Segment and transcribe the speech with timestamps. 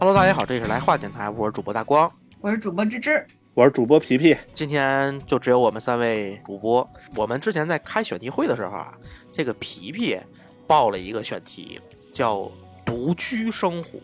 [0.00, 2.08] Hello，大家好，这里是来话电台，我是主播大光，
[2.40, 4.36] 我是主播芝芝，我是主播皮皮。
[4.54, 6.88] 今天就只有我们三位主播。
[7.16, 8.94] 我们之前在开选题会的时候啊，
[9.32, 10.16] 这个皮皮
[10.68, 11.80] 报了一个选题，
[12.12, 12.48] 叫
[12.86, 13.98] “独居生活”。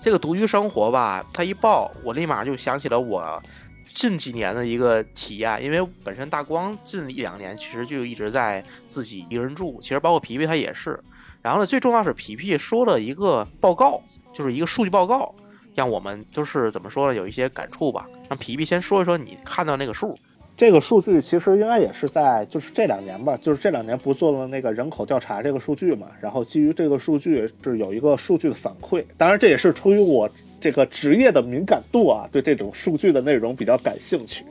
[0.00, 3.42] 这个独居生活吧，他一报，我立马就想起了我
[3.84, 10.98] 近几年的一个体验，因为本身大光近一两年其实就一直在自己一个人住，其实包括皮皮他也是。
[11.42, 15.34] 然后呢，最重要是皮皮说了一个报告，就是一个数据报告，
[15.74, 18.06] 让我们就是怎么说呢，有一些感触吧。
[18.28, 20.14] 让皮皮先说一说你看到那个数。
[20.56, 29.02] 这个数据其实应该也是在就是这两年吧，就是这两年不做了那个人口调查这个数据嘛，然后基于这个数据是有一个数据的反馈。
[29.16, 30.28] 当然这也是出于我
[30.60, 34.44] 这个职业的敏感度啊，对这种数据的内容比较感兴趣。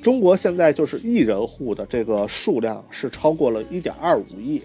[0.00, 4.62] 中国现在就是一人户的这个数量是超过了一点二五亿。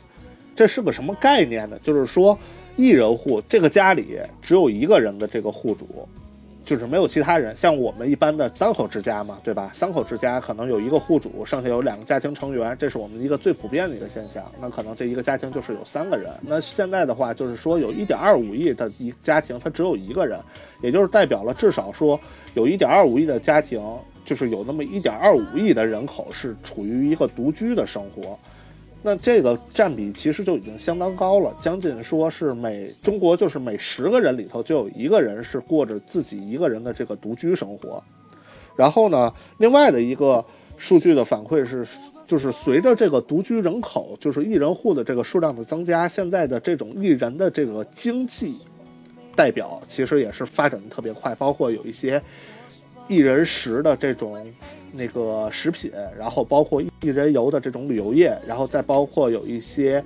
[0.60, 1.80] 这是个什么概念呢？
[1.82, 2.38] 就是说，
[2.76, 6.06] 一人户这个家里只有一个人的这个户主，
[6.66, 7.56] 就是没有其他人。
[7.56, 9.72] 像我们一般的三口之家嘛，对吧？
[9.74, 14.44] 三口之家可能有一个户主，剩下有两个家庭成员，这是我们一个最普遍的一个现象。
[14.60, 16.30] 那可能这一个家庭就是有三个人。
[16.42, 20.38] 那现在的话，就是说有一点二五亿的一家庭，它只有一个人，
[20.84, 22.20] 也就是代表了至少说
[22.54, 23.82] 有一点二五亿的家庭，
[24.26, 28.38] 就是有那么一点二五亿的人口是处于一个独居的生活。
[29.02, 38.04] 那这个占比其实就已经相当高了，将近说是每中国就是每十个人里头就有一个人是过着自己一个人的这个独居生活。
[38.76, 40.44] 然后呢，另外的一个
[40.78, 41.88] 数据的反馈是，
[42.28, 48.58] 就是随着这个独居人口，就是一人户的这个数量的增加，现在的这种一人的这个经济
[49.34, 52.22] 代表其实也是发展的特别快，包括有一些
[53.08, 54.38] 一人食的这种。
[54.92, 60.04] 那个食品，然后包括一人游的这种旅游业，然后再包括有一些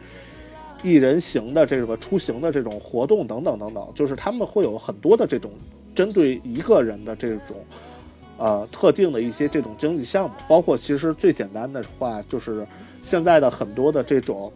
[0.81, 5.51] 一人行的这个出行的这种活动等等等等，就是他们会有很多的这种
[5.95, 7.57] 针对一个人的这种
[8.37, 12.65] 呃特定的一些这种经济项目，包括其实最简单的话就是
[13.01, 14.51] 现在的很多的这种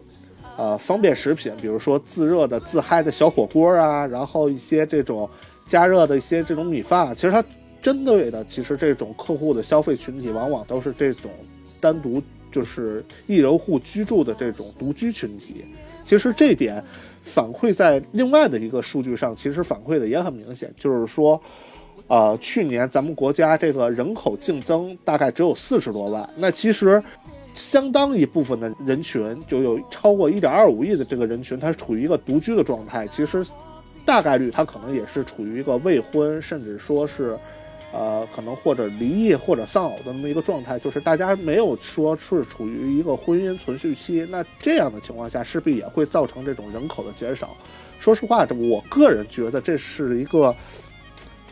[0.57, 5.29] 呃方便食品，比如说自热的自嗨的小火锅啊，然后一些这种
[5.65, 7.43] 加热的一些这种米饭，其实它。
[7.87, 11.31] 针对的其实这种客户的消费群体，往往都是这种
[11.79, 12.21] 单独
[12.51, 15.63] 就是一人户居住的这种独居群体。
[16.03, 16.83] 其实这点
[17.23, 21.41] 反馈在另外的一个数据上，其实反馈的也很明显，就是说，
[22.07, 27.01] 呃，去年咱们国家这个人口净增大概只有四十多万，那其实
[27.53, 33.07] 相当一部分的人群就有超过一点二五亿的这个人群，他处于一个独居的状态。
[33.07, 33.45] 其实
[34.03, 37.37] 大概率他可能也是处于一个未婚，甚至说是。
[37.93, 47.55] 呃，可能或者离异或者丧偶的那么一个状态，就是大家没有说是处于一个婚姻存续期，那这样的情况下，势必也会造成这种人口的减少。
[47.99, 50.53] 说实话，我个人觉得这是一个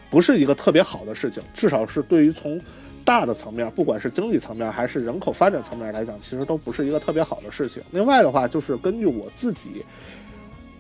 [0.10, 2.62] 不是一个特别好的事情，至少是对于从
[3.06, 7.82] 大的层面，不管是经济层面还是人口发展层面来讲，其实都不是一个特别好的事情。
[7.92, 9.86] 另外的话，就是根据我自己。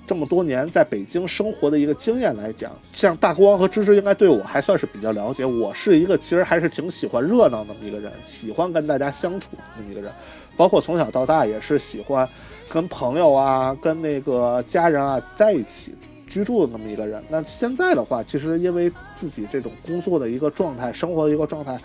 [0.07, 5.43] 这么多年在北京生活的一个经验来讲，像大光和芝芝应该对我还算是比较了解。
[5.43, 10.11] 我是一个其实还是挺喜欢热闹那么一个人，喜欢跟大家相处那么一个人，
[10.55, 12.27] 包括从小到大也是喜欢
[12.69, 15.95] 跟朋友啊、跟那个家人啊在一起
[16.29, 17.23] 居住的那么一个人。
[17.27, 21.75] 那现在的话，其实因为自己这种工作的一个状态、生活的一个状态，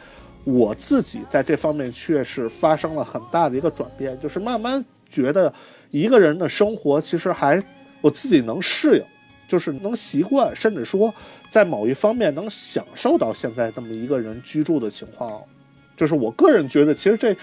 [0.44, 5.50] 我自己在这方面确实发生了很大的一个转变，就是慢慢觉得
[5.91, 7.62] 一个人的生活其实还。
[8.00, 9.05] 我自己能适应，
[9.49, 11.12] 就是能习惯，甚至说
[11.49, 15.43] 在某一方面能享受到现在这么一个人居住的情况，
[15.97, 17.37] 就是我个人觉得，其实这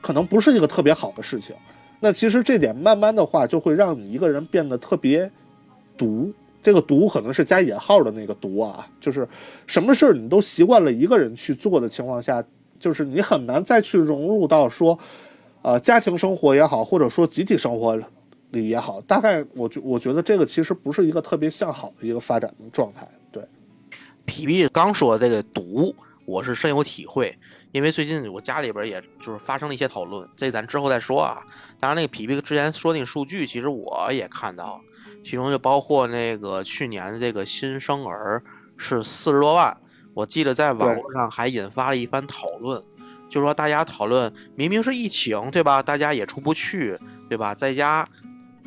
[0.00, 1.54] 可能不是一个特别好的事情。
[2.00, 5.30] 那其实这点慢慢的话，就会让你一个人变得特别
[5.96, 6.32] 独。
[6.62, 9.28] 这个独可能是加引号的那个独啊，就是
[9.66, 12.42] 什么事儿你都习惯了一个人去做的情况下，
[12.80, 14.98] 就是你很难再去融入到说，
[15.62, 17.98] 呃，家庭生活也好，或者说集体生活。
[18.60, 23.06] 也好，大概我觉我觉得这个其实不是一个特别向好的一个发展的状态。
[23.32, 23.46] 对，
[24.24, 27.36] 皮皮刚说这个毒，我是深有体会，
[27.72, 31.42] 因为最近我家里边也就是发生了一些讨论，这咱之后再说啊。
[31.78, 34.80] 当然，那个皮皮之前说那个数据，其实我也看到，
[35.24, 38.42] 其中就包括那个去年的这个新生儿
[38.76, 39.76] 是四十多万，
[40.14, 42.82] 我记得在网络上还引发了一番讨论，
[43.28, 45.82] 就是说大家讨论明明是疫情，对吧？
[45.82, 46.98] 大家也出不去，
[47.28, 47.54] 对吧？
[47.54, 48.08] 在家。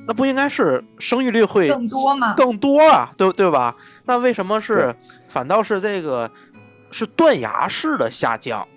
[0.08, 2.34] 那不应该是生育率会更多吗？
[2.36, 3.76] 更多啊，对对吧？
[4.06, 4.96] 那为什么是
[5.28, 6.32] 反倒是这个
[6.90, 8.68] 是断崖式的下降？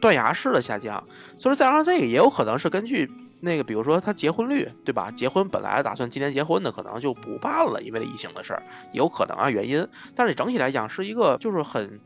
[0.00, 1.02] 断崖式的下降，
[1.38, 3.10] 所以再加上这个也有可能是根据
[3.40, 5.10] 那个，比如说他结婚率，对吧？
[5.10, 8.62] 结婚本来打算今年结婚的，可能就不办了，因为疫情的事儿，
[8.92, 9.84] 有可能啊原因。
[10.14, 11.98] 但是整体来讲，是一个就是很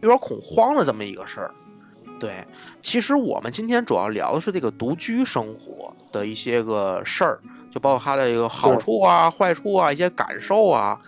[0.00, 1.54] 有点恐慌的这么一个事儿。
[2.18, 2.44] 对，
[2.82, 7.40] 其实我们今天主要聊的是这个独居生活的一些个事儿，
[7.76, 10.98] 就包括它的一个好处啊、坏处啊、一些感受啊。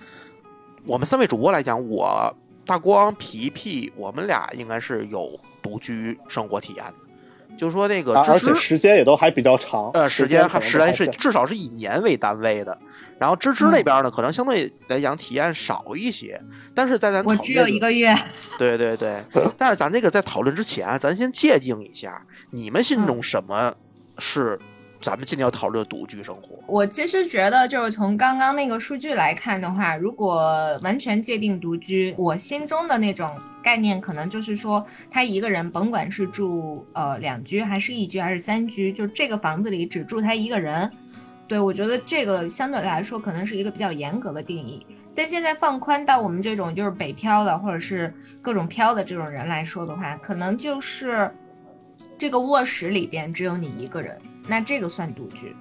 [0.85, 2.31] 我们三位主播来讲，我
[2.67, 7.57] 大光、皮皮，我们俩应该是有独居生活体验的。
[7.57, 9.91] 就是说那个，而且时间也都还比较长。
[9.95, 12.79] 呃，时间还时间是至少是以年为单位的。
[13.19, 16.39] 然后芝芝那边呢，可能相对来讲体验少一些。
[16.75, 18.15] 但是在咱我只有一个月。
[18.59, 19.25] 对对对，
[19.57, 23.73] 但是咱这个在讨论之前，咱先界定一下，你们心中什么
[24.19, 24.61] 是
[25.01, 26.59] 咱们今天要讨论独居生活？
[26.67, 33.35] 我其实觉得，就是从刚刚那个数据来看的话，如果完全界定独居，我心中的那种。
[33.61, 40.91] 概念可能就是说，他一个人，甭管是住呃两居还是一居还是三居，就这个房子里只住他一个人。
[41.47, 44.87] 对我觉得这个相对来说可能是一个比较严格的定义。
[45.15, 51.31] 但现在放宽到我们这种就是北漂的或者是各种漂的这种人来说的话，可能就是
[52.17, 54.17] 这个卧室里边只有你一个人，
[54.49, 55.55] 那这个算独居。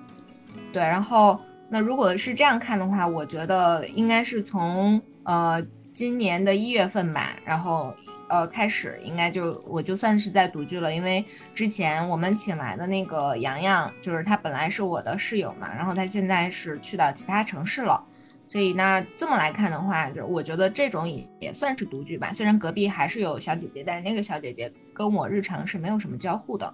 [0.71, 1.39] 对，然后
[1.69, 5.65] 那如果是这样看的话，我觉得应该是从呃。
[5.93, 7.91] 今年的一月份吧，然后
[8.29, 11.25] 呃开始应该就我就算是在独居了，因为
[11.55, 17.99] 之前我们请来的那个洋洋，就是他本来是我的室友嘛，然后他现在是去到其他城市了，
[18.47, 22.31] 所以那这么来看的话，就我觉得这种也也算是独居吧。
[22.31, 26.71] 虽然隔壁还是有小姐姐，但是那个小姐姐跟我日常是没有什么交互的。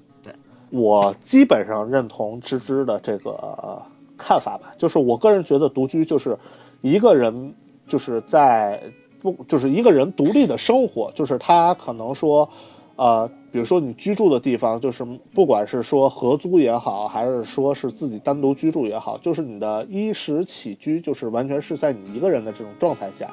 [0.74, 3.82] 我基本上认同芝芝的这个
[4.18, 6.38] 看法吧，就是我个人觉得独居就是
[6.82, 7.54] 一个人
[7.88, 8.82] 就是在。
[9.22, 12.50] 不，就是一个人独立的生活，就是他可能说，
[12.98, 23.32] 呃，比如说你居住的地方，就是不管是说合租也好，还是说是自己单独居住也好，就是你的衣食起居，就是完全是在你一个人的这种状态下。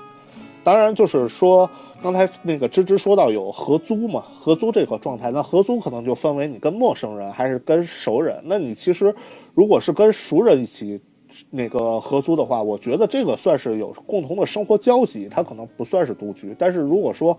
[0.62, 1.69] 当然，就是说
[2.03, 8.41] 刚才那个芝芝说到有合租嘛，合租这个状态，那合租可能就分为你跟陌生人还是跟熟人。
[8.45, 9.15] 那你其实
[9.55, 11.01] 如果是跟熟人一起。
[11.49, 16.55] 那个合租的话，我觉得这个算是有共同的生活交集，它可能不算是独居。
[16.59, 17.39] 但是如果说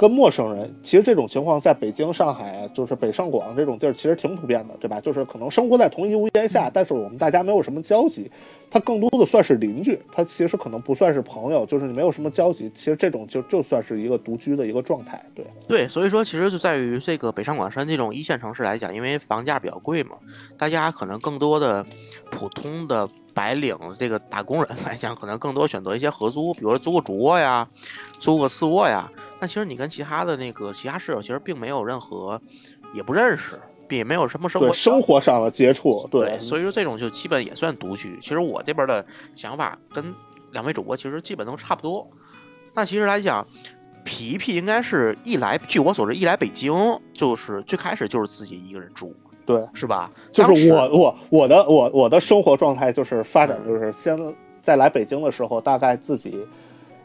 [0.00, 4.98] 跟陌生人，其实这种情况在北京、上海，就是北上广这种地儿，其实挺普遍的，对吧？
[4.98, 8.30] 就是可能生活在同一屋檐下，但是我们大家没有什么交集。
[8.70, 12.70] 他更多的算是邻居，他其实可能不算是朋友，就是你没有什么交集。
[12.74, 15.86] 其实这种就就算是一个独居的一个状态，对对。
[15.86, 20.16] 所以说，其实就在于这个北上广深这种一线城市来讲，因为房价比较贵嘛，
[20.56, 21.84] 大家可能更多的
[22.30, 27.68] 普通的白领这个打工人来讲，可能更多选择一些合租，比如说租个主卧呀，
[28.18, 29.10] 租个次卧呀。
[29.40, 32.40] 那其实你跟其他的那个其他室友其实并没有任何
[32.94, 33.58] 也不认识。
[33.90, 38.16] 也没有什么生活生活上的接触，对，所以说这种就基本也算独居。
[38.20, 39.04] 其实我这边的
[39.34, 40.14] 想法跟
[40.52, 42.08] 两位主播其实基本都差不多。
[42.72, 43.44] 那其实来讲，
[44.04, 46.72] 皮皮应该是一来，据我所知，一来北京
[47.12, 49.12] 就是最开始就是自己一个人住，
[49.44, 50.08] 对，是吧？
[50.32, 54.16] 就是我我我的我我的生活状态就是发展就是先
[54.62, 56.46] 在来北京的时候，大概自己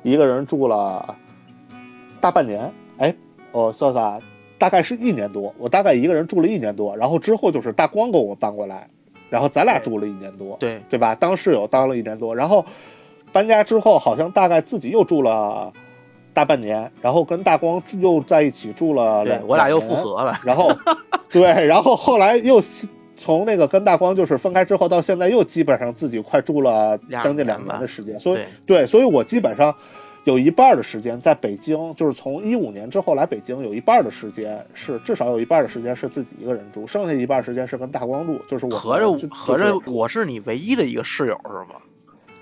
[0.04, 1.16] 一个人住了
[2.26, 2.74] 大半年。
[2.98, 3.14] 哎，
[3.52, 4.20] 我算算。
[4.58, 8.88] 大概是一年多，我大概一个人住了一年多，然后之后就是大光给我搬过来，
[9.30, 11.14] 然后咱俩住了一年多，对对吧？
[11.14, 12.66] 当室友当了一年多，然后
[13.32, 15.72] 搬家之后好像大概自己又住了
[16.34, 20.72] 大半年，然后跟大光又在一起住了两，我俩又复合了，然后
[21.30, 22.60] 对，然后后来又
[23.16, 29.76] 从那个跟大光就是分开之后到现在又基本上自己快住了将近两年的时间，所以对，所以我基本上。
[30.26, 38.40] 有一半的时间在北京，就是从一五年之后来北京，有一半的时间是至少有一半的时间是自己一个人住，剩下一半时间是跟大光住。
[38.48, 41.80] 就是我合着合着我是你唯一的一个室友是吗？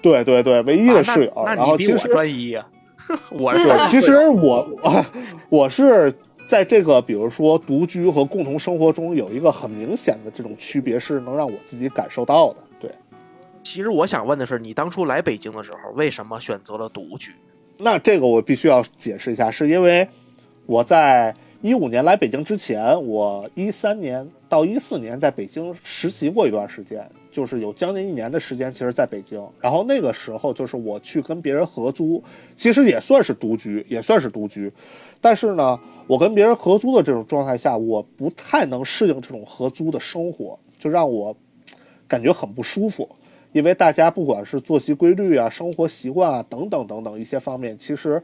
[0.01, 1.43] 对对对，唯一的室友。
[1.45, 2.65] 那你比我专一呀！
[3.31, 4.65] 我是其实我
[5.49, 6.13] 我是
[6.47, 12.57] 在这个比如说独居和共同生活中有一个很明显的这种区别，是能让我自己感受到的。
[12.79, 12.89] 对，
[13.61, 17.33] 其实我想问的是，你当初来北京的时候，为什么选择了独居？
[17.83, 20.07] 那这个我必须要解释一下，是因为
[20.65, 29.45] 我在一五年来北京之前，我一三年到一四年在北京实习过一段时间，就是有将近一年的时间，其实在北京。
[29.59, 32.23] 然后那个时候就是我去跟别人合租，
[32.55, 34.71] 其实也算是独居，也算是独居。
[35.19, 41.35] 但是呢，我跟别人合租的这种状态下，我不太能适应这种合租的生活，就让我
[42.07, 43.09] 感觉很不舒服。
[43.53, 48.21] 因为大家不管是作息规律啊、生活习惯啊等等等等一些方面，其实，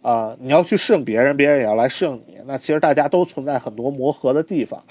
[0.00, 4.82] 啊，你要去适应别人，别人也要来适应你，那其实大家都存在很多磨合的地方。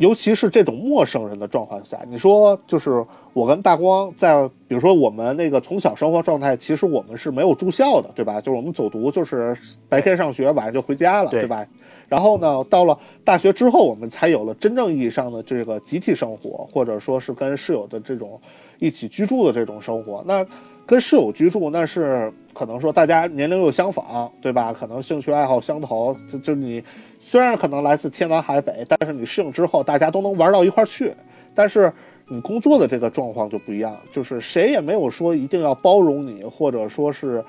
[0.00, 3.04] 尤其是这种陌生人的状况下，你说就是
[3.34, 8.40] 我跟大光在，比如说我们那个从小生活状态，其实我们是没有住校的，对吧？
[8.40, 9.54] 就是我们走读，就是
[9.90, 11.66] 白天上学，晚上就回家了，对对吧？
[12.08, 18.40] 然后呢，到了大学之后，我们才有了真正意义上的这个集体生活，或者说是跟室友的这种
[18.78, 20.24] 一起居住的这种生活。
[20.26, 20.42] 那
[20.86, 24.72] 跟室友居住，那是可能说大家年龄又相仿，对吧？
[24.72, 26.82] 可能兴趣爱好相投，就就你
[27.30, 31.12] 虽然可能来自天南海北，但是你适应之后，大家都能玩到一块儿去。
[31.54, 31.92] 但是
[32.26, 37.40] 你工作的这个状况就不一样，就是谁也没有说一定要包容你，或者说是，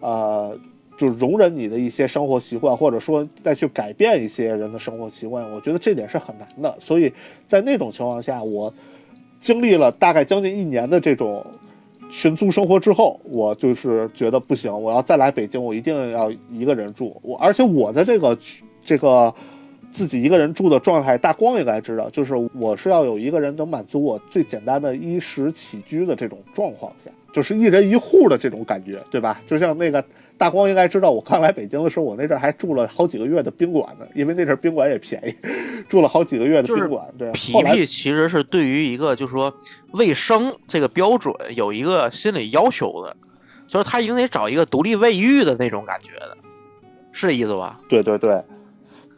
[0.00, 0.58] 呃，
[0.96, 5.48] 就容忍你的一些生活习惯，或者说再去改变一些人的生活习惯。
[5.52, 6.76] 我觉得这点是很难的。
[6.80, 7.12] 所以
[7.46, 8.74] 在那种情况下，我
[9.38, 11.46] 经历了大概将近一年的这种
[12.10, 17.16] 群租生活之后，我就是觉得不行，我要再来北京，我一定要一个人住。
[17.22, 18.36] 我而且我的这个
[18.88, 19.34] 这个
[19.92, 29.42] 自己一个人住的状态，大光应该知道，就是我是要有一个人能满足我最简单的衣食起居的这种状况下，就是一人一户的这种感觉，对吧？
[29.46, 30.02] 就像那个
[30.38, 35.34] 大光应该知道，我刚来北京的时候，我那阵儿还住了好几个月的宾馆呢，因为那阵儿宾馆也便宜，
[35.86, 37.04] 住了好几个月的宾馆。
[37.18, 39.52] 对，皮皮其实是对于一个就是说
[39.92, 43.14] 卫生这个标准有一个心理要求的，
[43.66, 46.38] 就是他一定得找一个独立卫浴的那种感觉的，
[47.12, 47.78] 是这意思吧？
[47.86, 48.42] 对对对。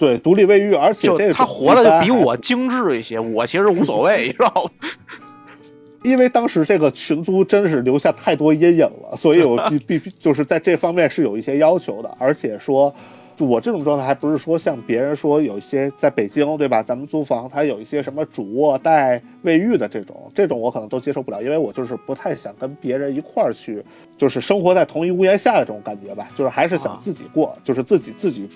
[0.01, 4.89] 对，独立卫浴，而且就他活的就比我精致一些，我其实无所谓，你知道吗？
[6.03, 12.91] 因为当时这个群租真是留下太多阴影了，所以我必 必须就是在这方面是有一些要求的，而且说，
[13.37, 23.85] 就我这种状态还不是说像别人说有一些在北京对吧，咱们租房它有一些什么主卧带卫浴的这种，这种我可能都接受不了，因为我就是不太想跟别人一块儿去，
[24.17, 28.49] 就是生活在同一屋檐下的这种感觉吧，就是还是想啊自己过，就是自己自己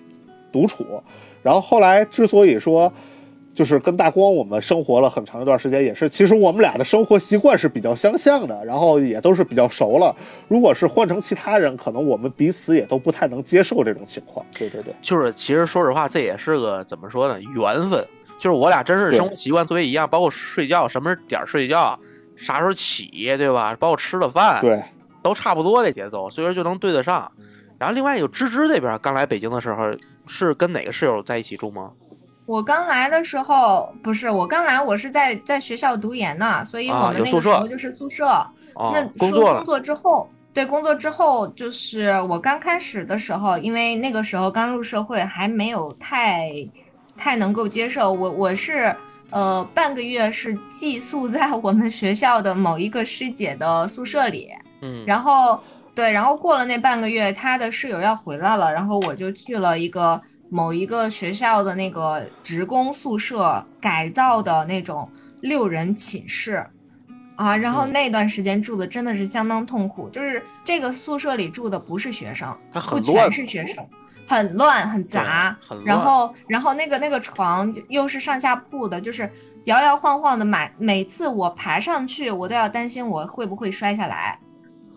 [0.51, 0.83] 独处。
[1.45, 2.93] 然后后来之所以说。
[3.55, 10.13] 就是跟大光我们生活了很长一段时间，也是其实我们俩的生活习惯是比较相像的，然后也都是比较熟了。
[10.49, 14.45] 如果是换成其他人，可能我们彼此也都不太能接受这种情况。
[14.59, 17.41] 对对对，就是其实说实话，这也是个怎么说呢？
[17.55, 18.05] 缘分。
[18.41, 21.97] 就是我俩真是生活习惯特别一样，包括睡觉什么点儿睡觉，
[22.35, 23.77] 啥时候起，对吧？
[23.79, 24.83] 包括吃的饭，对，
[25.23, 27.31] 都差不多这节奏，所以说就能对得上。
[27.79, 29.93] 然后另外有芝芝这边刚来北京的时候，
[30.27, 31.93] 是跟哪个室友在一起住吗？
[32.47, 38.27] 我刚来的时候不是我刚来，我是在在学校读研呢，所以啊我们那个时候就是宿舍。
[38.75, 46.51] 哦那，工作工，作之后，对工作之后，就是我刚开始的时候，因为那个时候刚入社会，还没有太
[47.17, 48.13] 太能够接受。
[48.13, 48.95] 我我是
[49.31, 54.51] 呃半个月是寄宿在我们学校的某一个师姐的宿舍里，
[54.83, 55.61] 嗯，然后
[55.95, 60.21] 对，然后过了那半个月，他的室友要回来了，然后我就去了一个
[60.51, 65.09] 某一个学校的那个职工宿舍改造的那种
[65.41, 66.67] 六人寝室。
[67.37, 72.57] 啊，然后嗯那段时间住的真的是相当痛苦，就是这个宿舍里住的不是学生，
[72.89, 73.85] 不全是学生，
[74.25, 79.29] 很乱很杂，很乱然后然后那个那个床又是上下铺的，就是
[79.65, 84.39] 摇摇晃晃的，每每次我爬上去，我都要担心我会不会摔下来。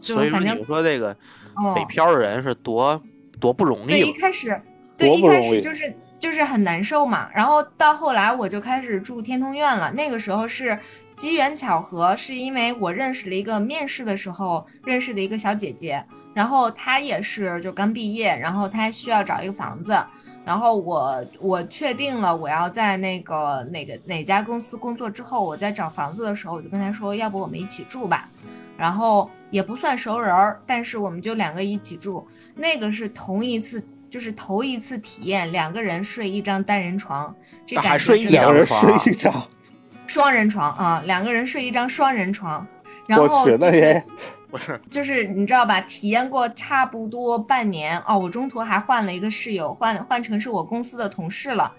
[0.07, 1.15] 就所以说反正你说这个
[1.55, 3.01] 哦，北漂的人是多
[3.39, 3.99] 多不容，易对？
[4.01, 4.59] 一开始，
[4.97, 7.29] 对，一开始就是就是很难受嘛。
[7.33, 9.91] 然后到后来我就开始住天通苑了。
[9.91, 10.77] 那个时候是
[11.15, 19.97] 机缘巧合，是因为我认识了一个面试的时候认识的一个小姐姐，然后她也是就刚毕业，然后她需要找一个房子，
[20.45, 28.29] 然后我我确定了我要在那个哪个哪家公司工作之后，我在找房子的时候，我就跟她说，要不我们一起住吧。
[28.77, 32.25] 然后也不算熟人儿，但是我们就两个一起住。
[32.55, 39.47] 那个是同一次，就是头一次体验两个人睡一张单人床，这感觉还睡一两个人床睡一张，
[40.07, 42.65] 双人床啊，两个人睡一张双人床。
[43.07, 44.03] 然，后就是
[44.51, 45.79] 不是，就是你知道吧？
[45.81, 51.71] 体验过差不多半年哦，我中途还换了一个室友，换换成是我公司的同事了。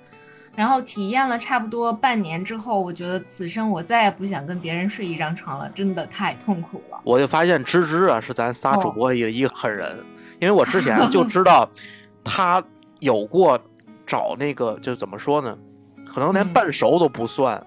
[0.59, 6.99] 然后体验了差不多半年之后，我觉得此生我再也不想跟别人睡一张床了，真的太痛苦了。
[7.05, 9.97] 我就发现芝芝啊是咱仨主哦播一个一个狠人，
[10.41, 11.71] 因为我之前就知道
[12.25, 12.61] 他
[12.99, 13.57] 有过
[14.05, 15.57] 找那个，就怎么说呢？
[16.05, 17.65] 可能连嗯半熟都不算，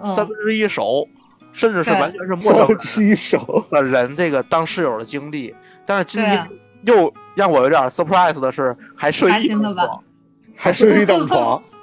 [0.00, 1.08] 嗯三分之一熟，
[1.52, 5.54] 甚至是完全是陌生之一手， 的人这个当室友的经历。
[5.86, 6.44] 但是今天
[6.82, 10.02] 又让我有点 surprise 的是，还睡开一张床。
[10.56, 11.62] 还睡一张床，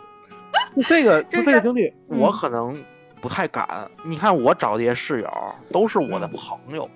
[0.87, 2.81] 这个就这个经历，嗯我可能
[3.21, 3.67] 不太敢。
[4.03, 5.29] 你看我找这些室友
[5.71, 6.89] 都是我的嗯朋友，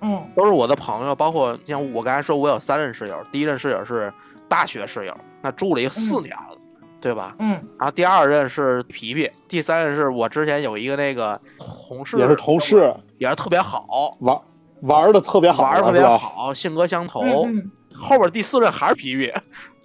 [0.00, 4.12] 嗯都是我的朋友，包括像我刚才说，我有三任室友，第一任室友是
[4.48, 6.56] 大学室友，那住了一个四嗯年了，
[7.00, 7.34] 对吧？
[7.38, 14.38] 嗯，然后第二任是皮皮，第三任是我之前有一个那个同事，也是同事，也是特别好，玩
[14.82, 17.20] 玩的特别好，玩的特别，好，性格相投。
[17.22, 19.32] 嗯嗯后边第四任还是皮皮，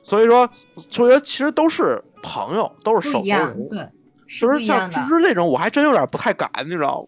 [0.02, 3.70] 所以说，所以说其实都是朋友，都是熟人。
[3.70, 3.88] 对，
[4.28, 5.00] 是就是像芝。
[5.08, 7.08] 芝这种，我还真有点不太敢，你知道吗？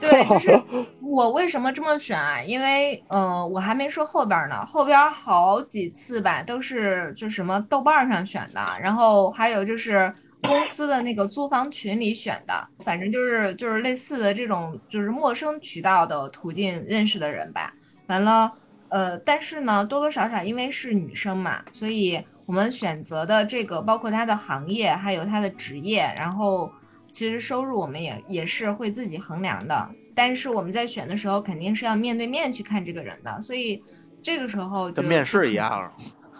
[0.00, 0.58] 对，就是
[1.02, 2.40] 我为什么这么选啊？
[2.42, 10.10] 因为，呃，我还没说后边儿呢，后边儿好几次吧，都是就什么豆瓣上选的，然后还有就是
[10.42, 17.70] 公司的那个租房群里选的，反正就是就是类似的这种就是陌生渠道的途径认识的人吧。
[18.06, 18.50] 完了，
[18.88, 22.18] 呃，但是呢，多多少少因为是女生嘛，所以
[22.50, 26.68] 我们选择的这个包括他的行业，还有他的职业，然后
[27.12, 29.88] 其实收入我们也也是会自己衡量的。
[30.16, 33.80] 但是我们在选的时候，肯定是要面对面去看这个人的，所以
[34.20, 35.92] 这个时候就跟面试一样。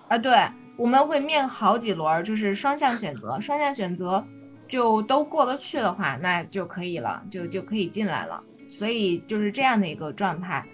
[0.08, 0.36] 啊，对，
[0.76, 4.26] 我们会面好几轮儿，就是双向选择，双向选择
[4.66, 8.42] 就都过得去的话，那就可以了，就就可以进来了。
[8.68, 10.66] 所以就是这样的一个状态。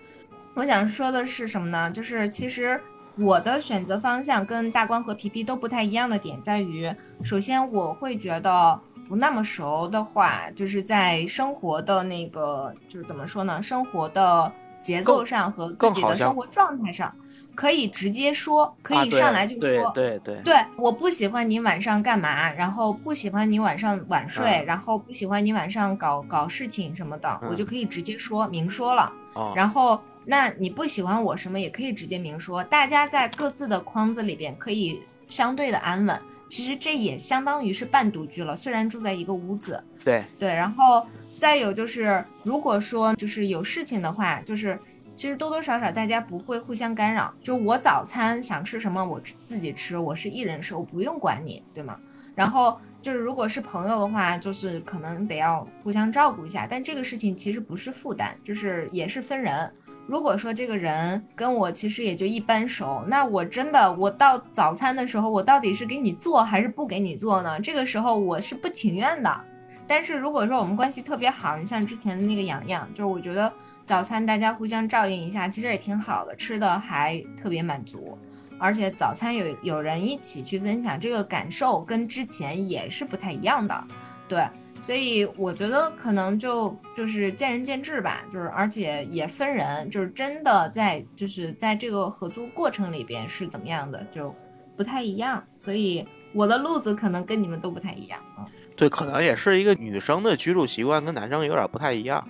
[0.55, 1.91] 我想说的是什么呢？
[1.91, 2.81] 就是其实
[3.19, 17.15] 我的选择方向跟大光和皮皮都不太一样的点在于，首先我会觉得不那么熟的话，就是在生活的那个就是怎么说呢，生活的节奏上和自己的生活状态上，
[17.55, 19.91] 可以直接说，可以上来就说。
[19.95, 29.11] 对对对，对，我不喜欢你晚上干嘛，然后不喜欢你晚上晚睡，嗯然后不喜欢你晚上搞搞事情什么的，我嗯就可以直接说明说了。
[29.35, 36.21] 啊，然后，那你不喜欢我什么也可以直接明说，大家在各自的框子里边可以相对的安稳。
[36.49, 41.05] 其实这也相当于是半独居了，虽然住在一个屋子，对，对，然后
[41.39, 44.79] 再有就是，如果说就是有事情的话，就是
[45.17, 47.35] 其实多多少少大家不会互相干扰。
[47.43, 51.99] 就我早餐想吃什么，我吃自己吃，我是一人吃，我不用管你，对吗？
[52.37, 59.69] 然后就是如果是朋友的话，就是可能得要互相照顾一下，但这个事情其实不是负担，就是也是分人。
[60.07, 67.61] 如果说这个人跟我其实也就一般熟，那我真的我到早餐的时候，我到底是给你做还是不给你做呢？
[67.61, 69.41] 这个时候我是不情愿的。
[69.89, 73.53] 但是如果说我们关系特别好，你像之前的那个洋洋，就是我觉得
[73.85, 78.19] 早餐大家互相照应一下，其实也挺好的，吃的还特别满足，
[78.59, 83.85] 而且早餐有有人一起去分享，这个感受跟之前也是不太一样的，
[84.29, 84.45] 对，
[84.81, 94.33] 所以我觉得可能就就是见仁见智吧，就是而且也分人，就是真的在就是在这个合租过程里边是怎么样的，就
[94.77, 98.45] 不太一样，所以我的路子可能跟你们都不太一样啊。
[98.77, 102.25] 对，可能也是一个女生的居住习惯跟男生有点不太一样。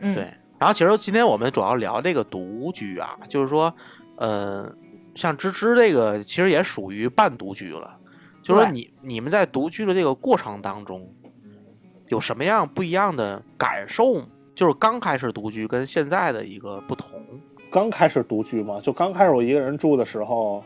[0.00, 0.24] 嗯，对，
[0.58, 3.72] 然后其实今天我们主要聊这个独居啊，就是说，
[4.16, 4.74] 呃，
[5.14, 7.96] 像芝芝这个其实也属于半独居了，
[8.42, 11.14] 就是说你你们在独居的这个过程当中，
[12.14, 14.22] 有什么样不一样的感受？
[14.54, 17.20] 就是刚开始独居跟现在的一个不同。
[17.72, 20.64] 刚开始独居嘛，就刚开始我一个人住的时候，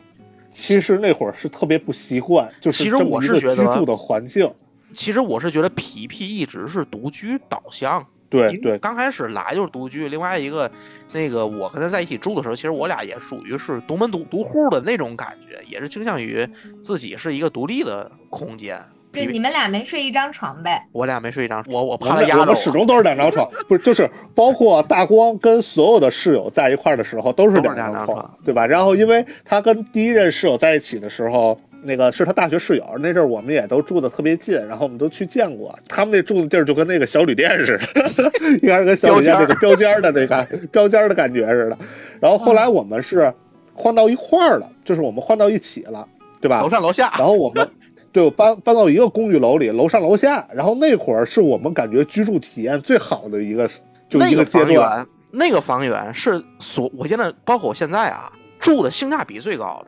[0.53, 4.47] 其实那会儿是特别不习惯，就是其实这么一个我是觉得居住的环境。
[4.93, 10.07] 其实我是觉得皮皮一直是独居导向，对对，刚开始来就是独居。
[10.07, 10.69] 另外一个，
[11.13, 16.47] 那个我跟他在一起住的时候，其实我俩也属于是独门独独户的那种感觉，也是倾向于
[16.83, 18.79] 自己是一个独立的空间。
[19.11, 20.85] 对，你们俩没睡一张床呗？
[20.91, 28.65] 我俩没睡一张，我我我怕他压着们我们始终都是两张床，不是就是包括大光跟所有的室友在一块儿的时候都是两张两张床对吧？
[28.65, 31.59] 然后因为他跟第一任室友在一起的时候。
[31.81, 35.73] 那个是他大学室友，那阵儿我们也都住的特别近，然后我们都去见过。
[35.87, 38.29] 他们那住的地儿就跟那个小旅店似的，
[38.61, 41.77] 应该是跟小旅店那个标间儿的那个标间的感觉似的。
[42.19, 43.33] 然后后来我们是
[43.73, 46.05] 换到一块儿了，就是我们换到一起了，
[46.41, 46.61] 对吧？
[46.61, 47.65] 楼上楼下，然后我们
[48.11, 50.47] 对我搬搬到一个公寓楼里，楼上楼下。
[50.53, 53.69] 然后那会儿是我们感觉居住体验最好的一个，
[54.09, 54.97] 就一那个房阶段。
[54.97, 59.87] 源，那个房源是所我现在包括我现在啊住的性价比最高的，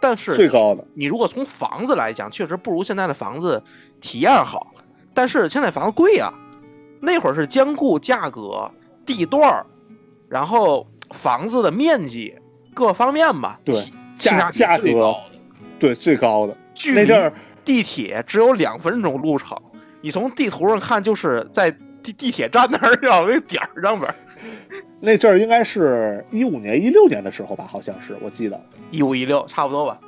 [0.00, 3.62] 但是最高的，你如果从房子来讲，确实不如现在的房子
[4.00, 4.72] 体验好，
[5.14, 6.32] 但是现在房子贵啊、
[7.00, 8.70] 那会儿是兼顾价格、
[9.06, 9.64] 地段儿，
[10.28, 12.34] 然后房子的面积
[12.74, 13.74] 各方面吧，对
[14.18, 15.38] 性价价比最高的，
[15.78, 17.32] 对最高的距离那阵儿，
[17.70, 19.56] 地铁只有两分钟路程，
[20.00, 21.70] 你从地图上看就是在
[22.02, 24.14] 地地铁站那儿有那点儿上边儿，
[24.98, 28.60] 那阵儿应该是一五年、一六年的时候吧，好像是我记得。
[28.90, 30.00] 一五一六差不多吧。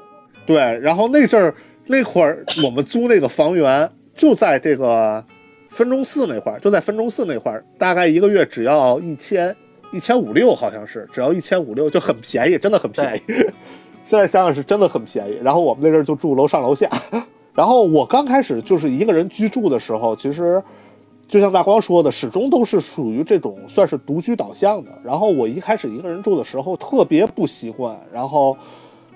[0.44, 1.54] 对，然后那阵儿
[1.86, 5.24] 那会儿我们租那个房源就在这个
[5.70, 9.54] 分钟寺那块儿，就在分钟寺那块儿，大概一个月只要一千
[9.92, 13.32] 一千五六，好像是只要一千五六，就很便宜，真的很便宜。
[14.04, 15.38] 现在想想是真的很便宜。
[15.44, 16.90] 然后我们那阵儿就住楼上楼下，
[17.54, 20.62] 然后我刚开始就是一个人居住的时候，其实
[21.28, 24.90] 就像大光说的，始终都是属于这种算是独居导向的。
[25.04, 28.56] 然后我一开始一个人住的时候特别不习惯，然后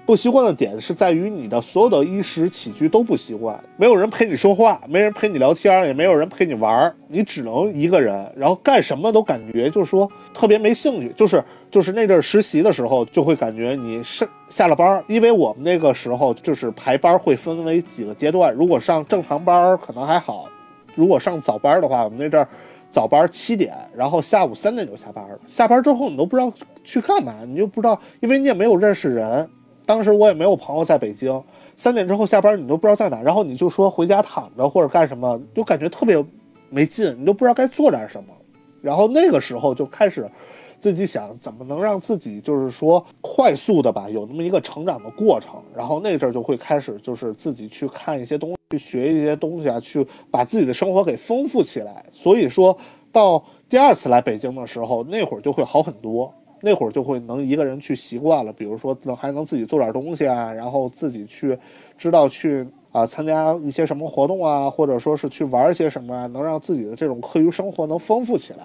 [0.07, 11.43] 不习惯的点是在于你的所有的衣食起居都不习惯，没有人陪你说话，没人陪你聊天，也没有人陪你玩儿，你只能一个人，然后干什么都感觉就是说特别没兴趣，就是。
[11.69, 18.55] 就是那阵实习的时候，就会感觉你上下了班，因为我们那个时候就是排班会分为几个阶段。
[18.55, 20.47] 如果上正常班可能还好，
[20.95, 22.47] 如果上早班的话，我们那阵
[22.91, 25.39] 早班七点，然后下午三点就下班了。
[25.47, 26.51] 下班之后你都不知道
[26.83, 29.51] 去干嘛，你就不知道，因为你也没有认识人。
[29.87, 31.43] 当时我也没有朋友在北京，
[31.77, 36.23] 三点之后下班你都不知道在哪，然后你就说回家躺着或者干什么，就感觉特别
[36.69, 38.29] 没劲，你都不知道该做点什么。
[38.83, 40.29] 然后那个时候就开始。
[40.79, 52.05] 自己想怎么能让自己就是说快速的吧，有那么一个成长的过程，然后那阵儿就会开始就是自己去看一些东西，去学一些东西啊，去把自己的生活给丰富起来。
[52.13, 52.77] 所以说
[53.11, 56.33] 到第二次来北京的时候，那会儿就会好很多，
[56.67, 61.57] 那会儿就会能一个人去习惯了，比如说能还能自己做点东西啊，然后自己去
[61.97, 68.65] 知道去啊参加一些什么活动啊，或者说是去玩一些什么啊，能让自己的这种课余生活能丰富起来。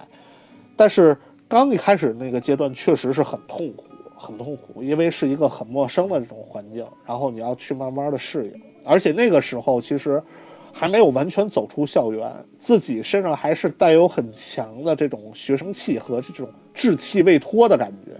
[0.75, 1.15] 但是。
[1.51, 3.83] 刚一开始那个阶段确实是很痛苦，
[4.15, 8.53] 很痛苦，因为是一个很陌生的这种环境，然后你要去慢慢的适应，
[8.85, 10.23] 而且那个时候其实
[10.71, 18.11] 还没有完全走出校园，自己身上还是带有很强的这种学生气和这种稚气未脱的感觉，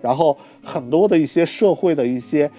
[0.00, 2.50] 然后很多的一些社会的一些。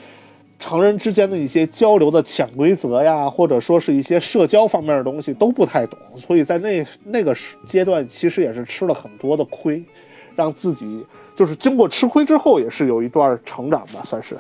[0.60, 9.84] 成人之间的一些交流的潜规则呀，或者说是一些社交方面的东西都不太懂，所以在那那个阶段，其实也是吃了很多的亏，
[10.38, 14.38] 让自己就是经过吃亏之后，也是有一段成长吧，算是。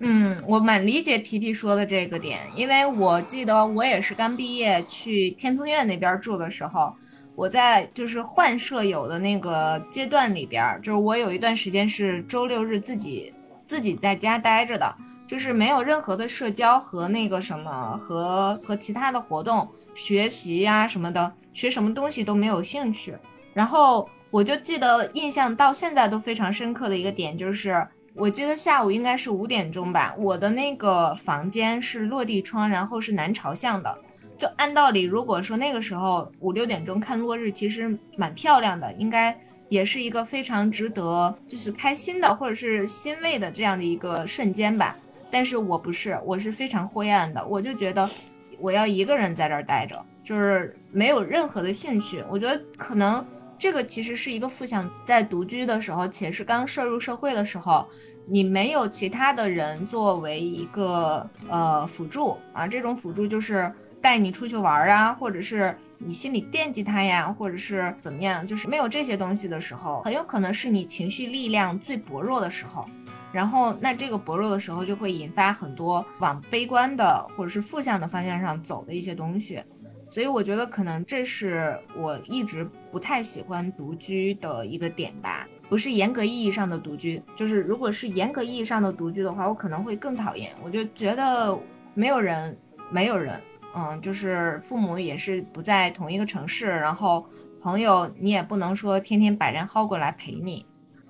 [0.00, 6.94] 嗯，我蛮理解皮皮说的这个点，因为我记得我也是刚毕业去天通苑那边住的时候，
[7.34, 13.32] 我在就是换舍友的那个阶段里边，就是我有一段时间是周六日自己
[13.66, 14.94] 自己在家待着的。
[15.28, 23.14] 就是没有任何的社交和那个什么和和其他的活动，学习呀什么的，学什么东西都没有兴趣。
[23.52, 27.86] 然后我就记得印象到现在都非常深刻的一个点，就是
[28.18, 33.96] 我记得下午应该是五点钟吧，我的那个房间是落地窗，然后是南朝向的。
[34.36, 44.96] 就按道理，如果说那个时候五六点钟看落日，其实蛮漂亮的，应该也是一个非常值得就是开心的或者是欣慰的这样的一个瞬间吧。
[45.30, 48.10] 但是我不是，我是非常灰暗的，我就觉得
[48.58, 52.24] 我要一个人在这儿待着，就是没有任何的兴趣。
[52.28, 53.24] 我觉得可能
[53.58, 57.86] 这个其实是一个负向，在独居的时候，且是刚涉入社会的时候，
[58.26, 72.88] 你没有其他的人作为一个呃辅助啊，这种辅助就是带你出去玩啊，或者是你心里惦记他呀，或者是怎么样，就是没有这些东西的时候，很有可能是你情绪力量最薄弱的时候。
[73.30, 79.62] 然后，那这个薄弱的时候，就会引发很多往悲观的或者是负向的方向上走的一些东西，
[80.10, 85.46] 所以我觉得可能这是我一直不太喜欢独居的一个点吧。
[85.68, 90.50] 不是严格意义上的独居，就是如果是严格意义上的独居的话，我可能会更讨厌。
[90.64, 91.58] 我就觉得
[91.92, 92.56] 没有人，
[92.90, 93.38] 没有人，
[93.76, 97.26] 嗯，就是父母也是不在同一个城市，然后
[97.60, 100.64] 朋友你也不能说天天把人薅过来陪你。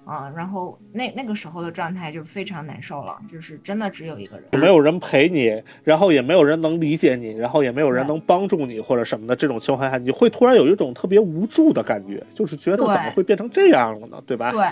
[0.09, 14.23] 啊，然后那那个时候的状态就非常难受了，就是真的只有一个人，没有人陪你，然后也没有人能理解你，然后也没有人能帮助你或者什么的这种情况下，你会突然有一种特别无助的感觉，就是觉得怎么会变成这样了呢？
[14.27, 14.51] 对吧？
[14.51, 14.64] 对。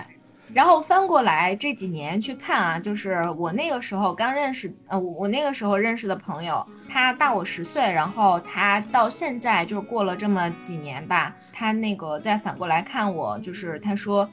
[0.55, 14.27] 然后翻过来这几年去看啊，就是我那个时候刚认识，呃，我那个时候认识的朋友，他大我十岁，然后他到现在就是过了这么几年吧，他那个再反过来看我，就是他说。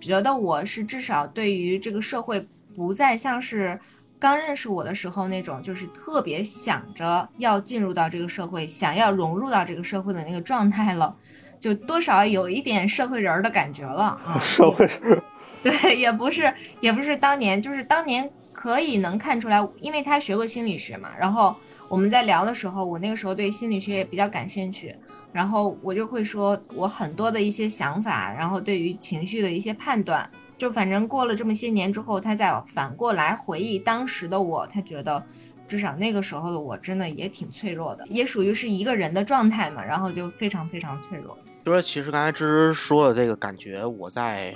[0.00, 3.78] 觉得我是至少对于这个社会不再像是
[4.18, 11.16] 刚认识我的时候那种，就是特别想着要进入到这个社会，想要融入到这个社会的那个状态了，
[11.60, 14.38] 就多少有一点社会人儿的感觉了啊。
[14.42, 15.22] 社会人，
[15.62, 21.10] 对，也不是，也不是当年，就是当年可以能看出来，因为他学过心理学嘛。
[21.18, 21.54] 然后
[21.88, 24.94] 我们在聊的时候，我那个时候对心理学也比较感兴趣。
[25.32, 35.22] 然后我就会说，我很多的一些想法，然后对于情绪的一些判断，就反正过了这么些年之后，他再反过来回忆当时的我，他觉得
[35.68, 41.36] 至少那个时候的我真的也挺脆弱的，也属于是一个人的状态嘛，然后就非常非常脆弱。
[41.64, 44.54] 就说其实刚才芝芝说的这个感觉，我在，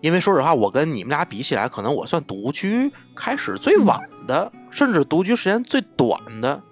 [0.00, 6.62] 因为说实话，我跟你们俩比起来，可能我算独居开始最晚的，甚至独居时间最短的。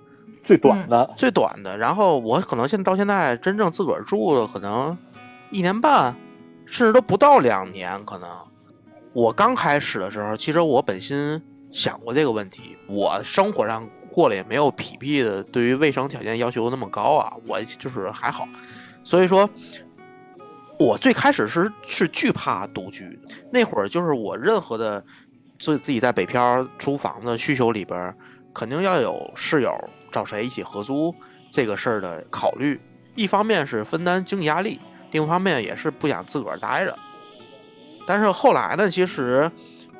[0.42, 1.10] 最短的。
[1.16, 1.76] 最短的。
[1.76, 4.96] 然后我可能现在到现在真正自个儿住了，可能
[5.50, 6.14] 一年半，
[6.66, 8.04] 甚至都不到两年。
[8.04, 8.28] 可能
[9.12, 12.76] 我刚开始的时候，其实我本心想过这个问题。
[12.86, 18.46] 我生活上过了也没有皮皮的对于卫生条件要求那么高啊，我就是还好。
[19.04, 19.48] 所以说，
[20.78, 23.18] 我最开始是是惧怕独居。
[23.52, 25.04] 那会儿就是我任何的
[25.58, 28.14] 自自己在北漂租房子需求里边，
[28.52, 29.72] 肯定要有室友
[30.12, 31.12] 找谁一起合租
[31.50, 32.80] 这个事儿的考虑。
[33.16, 34.78] 一方面是分担经济压力，
[35.10, 36.96] 另一方面也是不想自个儿待着。
[38.06, 39.50] 但是后来呢，其实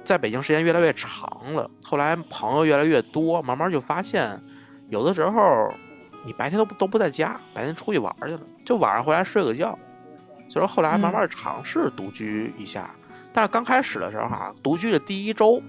[0.04, 4.40] 在北京时间越来越长了，后来朋友越来越多，慢慢就发现，
[4.88, 5.72] 有的时候
[6.24, 8.40] 你白天都不都不在家，白天出去玩去了。
[8.64, 9.78] 就晚上回来睡个觉，
[10.48, 12.94] 所以说后来慢慢尝试独居一下，
[13.32, 15.60] 但是刚开始的时候哈，独居的第一周，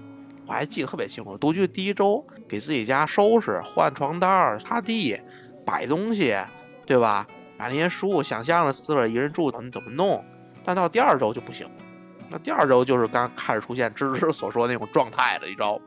[0.46, 1.36] 我还记得特别清楚。
[1.36, 5.18] 独居第一周，给自己家收拾、换床单、擦地、
[5.64, 6.36] 摆东西，
[6.86, 7.26] 对吧？
[7.56, 10.24] 把那些书想象着自个儿一人住怎么怎么弄，
[10.64, 11.66] 但到第二周就不行。
[12.28, 15.80] 那第二周就是刚开始出现芝芝所说的那种状态了，一招，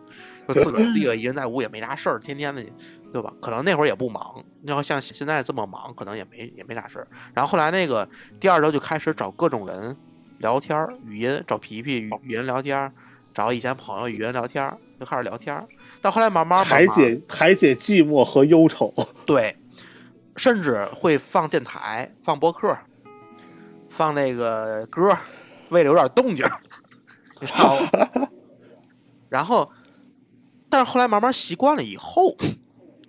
[0.47, 2.63] 就自个儿自己一人在屋也没啥事儿，天天的。
[3.09, 3.33] 对吧？
[3.41, 7.07] 可能那会儿也不忙，要像现在这么忙，可能也没也没啥事儿。
[7.33, 9.95] 然后后来那个第二周就开始找各种人
[10.39, 12.91] 聊天儿，语音找皮皮语语音聊天儿，
[13.37, 15.63] 找以前朋友语音聊天儿，就开始聊天儿。
[16.01, 18.91] 到后来慢慢排解排解寂寞和忧愁，
[19.27, 19.55] 对，
[20.37, 22.75] 甚至会放电台、放播客、
[23.89, 25.15] 放那个歌，
[25.69, 26.43] 为了有点动静，
[27.39, 28.27] 你知道吗？
[29.29, 29.71] 然后，
[30.67, 32.35] 但是后来慢慢习惯了以后。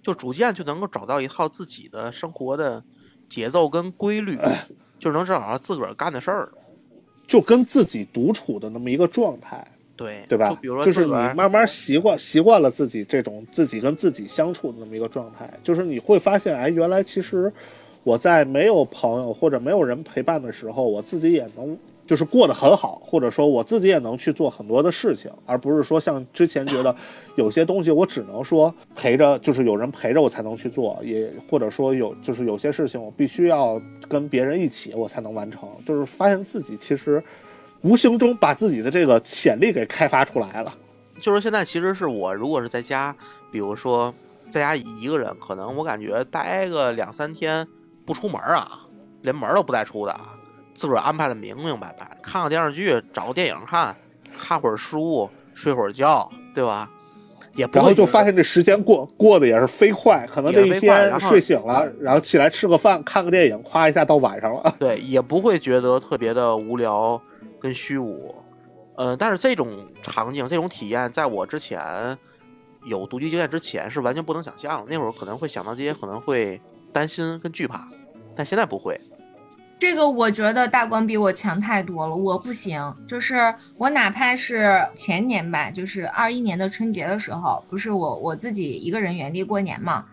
[0.00, 2.82] 就逐渐就能够找到一套自己的生活的
[3.28, 4.38] 节奏跟规律，
[4.98, 6.50] 就能找到自个儿干的事儿，
[7.26, 10.48] 就跟自己独处的那么一个状态，对对吧？
[10.48, 17.52] 就比如说，就是你慢慢习惯习惯了自己这种自己跟自己相处的那么一个状态，就是你会发现，哎，原来其实
[18.04, 21.76] 我在没有朋友或者没有人陪伴的时候，我自己也能。
[22.08, 26.96] 就是过得很好，或者说我自己也能去做很多的事情，而不是说像之前觉得
[27.36, 35.68] 有些东西我只能说陪着，就是有人陪着我才能去做，也或者说有就是有些事情我必须要跟别人一起我才能完成。
[35.84, 37.22] 就是发现自己其实
[37.82, 40.72] 无形中把自己的这个潜力给开发出来了。
[41.20, 43.14] 就是现在其实是我如果是在家，
[43.50, 44.14] 比如说
[44.48, 47.66] 在家一个人，可能我感觉待个两三天
[48.04, 48.86] 不出门啊，
[49.22, 50.14] 连门都不带出的。
[50.74, 53.96] 自个儿安排的明明白白，看个电视剧，找个电影看，
[54.32, 56.88] 看会儿书，睡会儿觉，对吧？
[57.54, 64.76] 也不然后就发现这时间过过得也是飞快，可能这一天睡醒了，然后起来吃个饭，看个电影，夸一下到晚上了。
[64.78, 67.20] 对，也不会觉得特别的无聊
[67.60, 68.34] 跟虚无。
[68.96, 72.18] 呃，但是这种场景、这种体验，在我之前
[72.84, 74.90] 有独居经验之前是完全不能想象的。
[74.90, 76.60] 那会儿可能会想到这些，可能会
[76.92, 77.88] 担心跟惧怕，
[78.34, 79.00] 但现在不会。
[79.78, 82.92] 这个我觉得大光比我强太多了，我不行。
[83.06, 90.06] 就是我哪怕是前年吧，就是二一年的春节的时候，不是我我自己一个人原地过年嘛，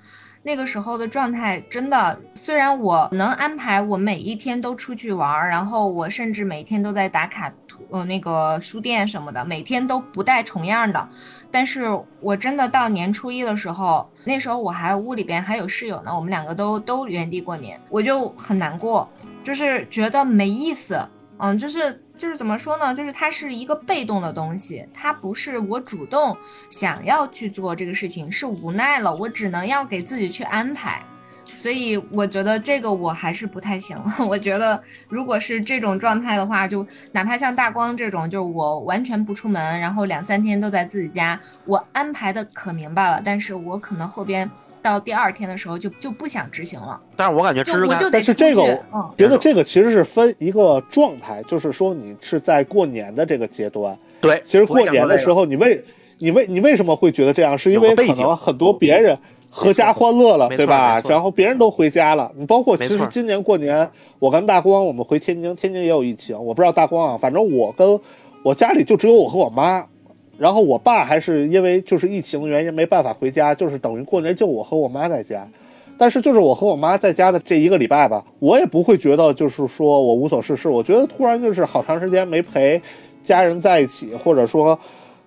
[0.45, 7.51] 那个时候的状态真的，虽然我能安排我每一天都出去玩，然后我甚至每天都在打卡
[7.89, 11.09] 呃那个书店什么的，每天都不带重样的，
[11.49, 11.87] 但是
[12.21, 19.09] 我真的到年初一的时候，那时候我还屋里边还有室友呢，我们两个都都原地过年，我就很难过。
[19.43, 20.99] 就是觉得没意思，
[21.37, 22.93] 嗯，就是就是怎么说呢？
[22.93, 26.35] 就是它是一个被动的东西，它不是我主动
[26.69, 31.01] 想要去做这个事情，是无奈了，我只能要给自己去安排。
[31.53, 33.97] 所以我觉得这个我还是不太行。
[34.27, 44.49] 我觉得如果是这种状态的话，就哪怕像大光这种，就是我完全不出门，然后两三天都在自己家，我安排的可明白了，但是我可能后边。
[44.85, 48.79] 到第二天的时候就就不想执行了，但是我感觉，我就得是这个，
[49.17, 55.83] 觉得这个其实是分一个状态，就是说你是在过年的这个阶段，对，其实过年的时候，你为
[56.19, 57.57] 你为你为什么会觉得这样？
[57.57, 59.17] 是因为可能很多别人
[59.51, 61.01] 阖家欢乐了，对吧？
[61.09, 67.99] 然后别人都回家了，你包括其实今年过年，我跟大光我们回天津，天津也有疫情，我不知道大光啊，反正我跟
[68.43, 69.83] 我家里就只有我和我妈。
[70.37, 75.47] 然后我爸还是因为就是疫情的原因没办法回家，就是等于过年就我和我妈在家。
[75.97, 80.67] 但是就是我和我妈在家的这一个礼拜吧，我也不会觉得就是说我无所事事。
[80.67, 82.81] 我觉得突然就是好长时间没陪
[83.23, 84.77] 家人在一起，或者说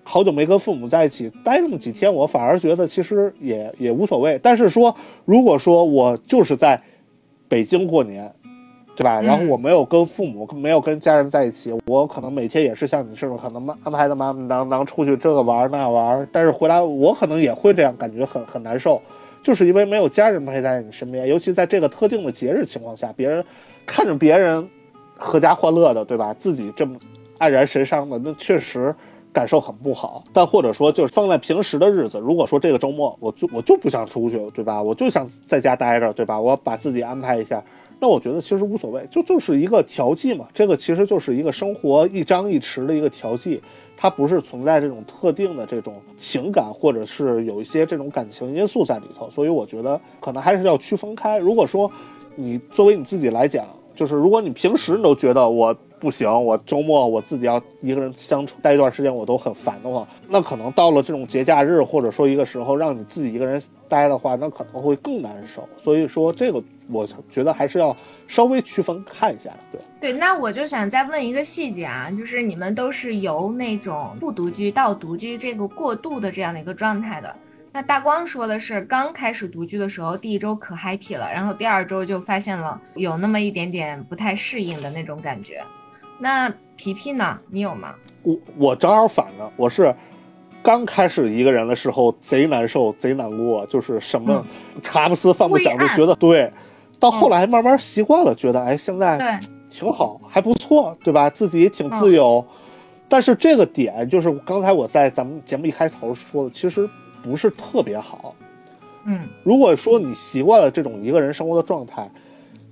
[0.03, 4.39] 好久没跟父母在一起待那么几天，我反而觉得其实也也无所谓。
[4.43, 4.95] 但是说
[5.25, 6.79] 如果说我就是在
[7.47, 8.31] 北京过年。
[8.99, 9.21] 对吧？
[9.21, 19.01] 然后我没有跟父母，没有跟家人在一起，我可能每天也是像你这种，可能安排的满满当当出去这个玩那玩，但是回来我可能也会这样，感觉很很难受。
[19.41, 23.41] 就是因为没有家人陪在你身边，尤其在这个特定的节日情况下，别人
[23.85, 24.67] 看着别人
[25.17, 26.33] 阖家欢乐的，对吧？
[26.33, 26.97] 自己这么
[27.37, 28.93] 黯然神伤的，那确实
[29.31, 30.21] 感受很不好。
[30.33, 34.83] 但或者说，就是放在平时的日子，如果说这个周末我就我就不想出去，对吧？
[34.83, 36.37] 我就想在家待着，对吧？
[36.37, 37.63] 我把自己安排一下。
[38.01, 40.47] 那我觉得其实无所谓，就就是一个调剂嘛。
[40.53, 43.61] 这个其实就是一个生活一张一弛的一个调剂，
[43.97, 49.29] 它不是存在这种特定的这种情感，或者是有一些这种感情因素在里头。
[49.29, 51.37] 所以我觉得可能还是要区分开。
[51.39, 51.91] 如果说
[52.35, 65.67] 你作为你自己来讲，就是如果你平时你都觉得我不行，我周末我自己要一个人相处待一段时间我都很烦的话，那可能到了这种节假日或者说一个时候让你自己一个人待的话，那可能会更难受。
[65.83, 66.63] 所以说这个。
[66.91, 67.95] 我觉得还是要
[68.27, 70.13] 稍微区分看一下的，对对。
[70.13, 77.35] 那我就想再问一个细节啊，就是你们都是由那种不独居到独居这个过渡的这样的一个状态的。
[77.71, 85.63] 那大光说的是刚开始独居的时候，第一周可 happy 了，然后第二周就发现了有那么一点点不太适应的那种感觉。
[86.17, 87.39] 那皮皮呢？
[87.49, 87.93] 你有吗？
[88.23, 89.93] 我我正好反了，我是
[90.63, 94.43] 刚开始一个人的时候贼难受，贼难过，就是什么
[94.83, 96.51] 茶不思饭不想，就觉得对。
[96.99, 101.29] 到后来慢慢习惯了，觉得哎，现在挺好，还不错，对吧？
[101.29, 102.45] 自己也挺自由。
[103.07, 106.87] 但是这个点就是刚才我在咱们节目一开头说的，其实
[107.23, 108.35] 不是特别好。
[109.05, 112.09] 嗯，如果说你习惯了这种一个人生活的状态，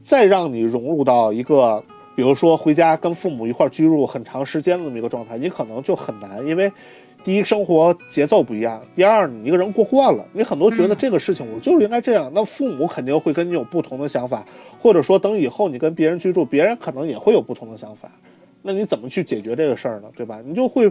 [0.04, 1.82] 再让你融入到一个，
[2.16, 6.72] 比如说回家跟父母一块居住很长时间的这么一个状态，你可能就很难，因为。
[7.23, 12.32] 第一，生活节奏不一样；第二，你一个人过惯了，你很多觉得这个事情我就是应该这样。
[12.34, 14.45] 那父母肯定会跟你有不同的想法，
[14.80, 18.10] 或者说等以后你跟别人居住，别人可能也会有不同的想法。
[18.62, 20.08] 那你怎么去解决这个事儿呢？
[20.15, 20.41] 对吧？
[20.45, 20.89] 你就会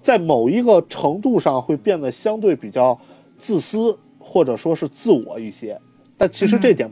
[0.00, 2.98] 在某一个程度上会变得相对比较
[3.36, 5.78] 自私，或者说是自我一些。
[6.16, 6.90] 但其实这点。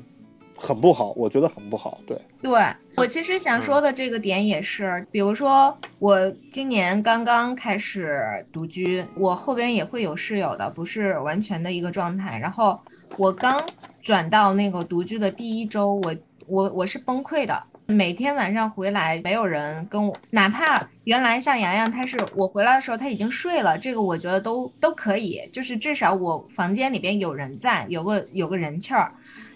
[0.64, 1.98] 很不好，我觉得很不好。
[2.06, 2.52] 对，对
[2.96, 12.38] 我其实想说的这个点也是，比如说我今年刚刚开始独居，我后边也会有室友的，不是完全的一个状态。
[12.38, 12.78] 然后
[13.16, 13.60] 我刚
[14.00, 16.14] 转到那个独居的第一周，我
[16.46, 29.12] 我我是崩溃的，每天晚上回来没有人跟我，哪怕原来像洋洋，他是我回来的时候他已经睡了，这个我觉得都都可以，就是至少我房间里边有人在，有个有个人气儿，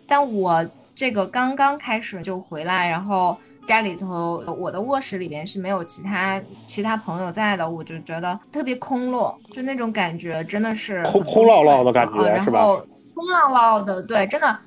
[0.08, 0.68] 但我。
[0.96, 12.78] 这个刚刚开始就回来，然后家里头我的卧室里边是没有其他其他朋友在的，我就觉得特别空落，就那种感觉真的是空空落落的感觉，然后？
[13.14, 14.58] 空落落的，对，真的。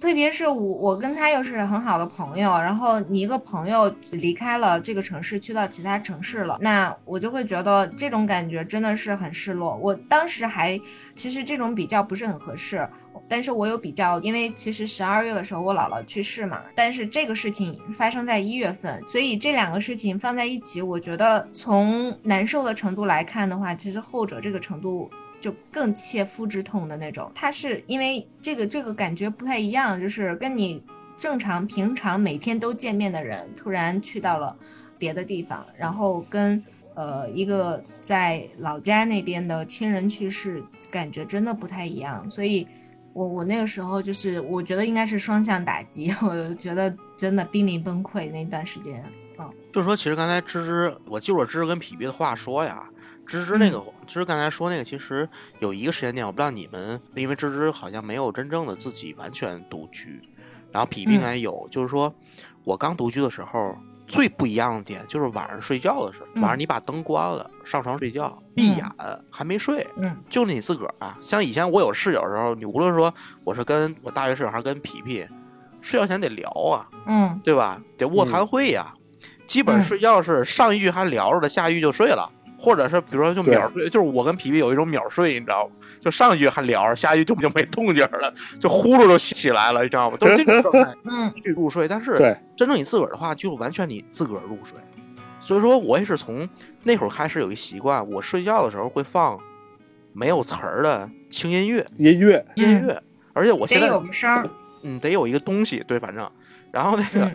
[0.00, 9.76] 特别是我，我跟他又是很好的朋友，然后你一个朋友离开了这个城市，去到其他城市了，那我就会觉得这种感觉真的是很失落。
[9.76, 10.80] 我当时还
[11.14, 12.88] 其实这种比较不是很合适，
[13.30, 25.08] 但是我有比较，因为其实十二月的时候我姥姥去世嘛，但是这个事情发生在一月份，所以这两个事情放在一起，我觉得从难受的程度来看的话，其实后者这个程度。
[25.42, 30.82] 就更切肤之痛的那种，他是因为这个这个感觉不太一样，就是跟你
[31.16, 34.54] 正常平常每天都见面的人，突然去到了
[34.98, 36.62] 别的地方，然后跟
[36.94, 42.30] 呃一个在老家那边的亲人去世，感觉真的不太一样。
[42.30, 42.68] 所以，
[43.12, 49.04] 我我那个时候就是我觉得应该是双向打击， 我觉得真的濒临崩溃那段时间。
[49.38, 52.88] 嗯，就是说，其实刚才芝芝，我就着芝芝跟皮皮的话说呀。
[53.26, 55.28] 芝芝那个，芝芝刚才说那个，其实
[55.60, 60.20] 有一个时间点，我不知道你们，因为芝芝好像没有真正的自己完全独居，
[60.72, 62.12] 然后皮皮应该有，就是说
[62.64, 63.78] 我刚独居的时候，
[64.10, 68.84] 最不一样的点就是晚上睡觉的时候，晚上你把灯关了，上床睡觉，闭眼
[69.30, 71.16] 还没睡，嗯，就你自个儿啊。
[71.20, 73.12] 像以前我有室友的时候，你无论说
[73.44, 75.26] 我是跟我大学室友还是跟皮皮，
[75.80, 77.80] 睡觉前得聊啊，嗯，对吧？
[77.96, 78.92] 得卧谈会呀，
[79.46, 82.30] 基本睡觉是上一句还聊着的，下一句就睡了。
[82.60, 85.72] 或者是比如说就秒睡，就是我跟皮皮有一种秒睡，你知道吗？
[85.98, 90.16] 就上一句还聊着，下一句就就没动静了，就呼噜就起来了，你知道吗？
[90.20, 91.88] 都是这种状态， 嗯，去入睡。
[91.88, 92.18] 但是
[92.54, 94.76] 真正你自个儿的话，就完全你自个儿入睡。
[95.40, 96.46] 所以说我也是从
[96.82, 99.40] 那会儿开始有一习惯，我睡觉的时候会放
[100.12, 103.02] 没有词儿的轻音乐，音乐，音乐。
[103.32, 104.46] 而且我现在得有个声儿，
[104.82, 106.30] 嗯，得有一个东西，对，反正，
[106.70, 107.30] 然后那个，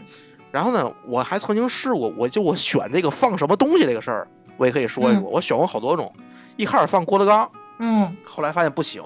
[0.51, 4.27] 然后呢，我还曾经试过，我就我选这个放什么东西这个事儿。
[4.57, 6.11] 我也可以说一说，我选过好多种，
[6.57, 7.49] 一开始放郭德纲，
[7.79, 9.01] 嗯，后来发现不行，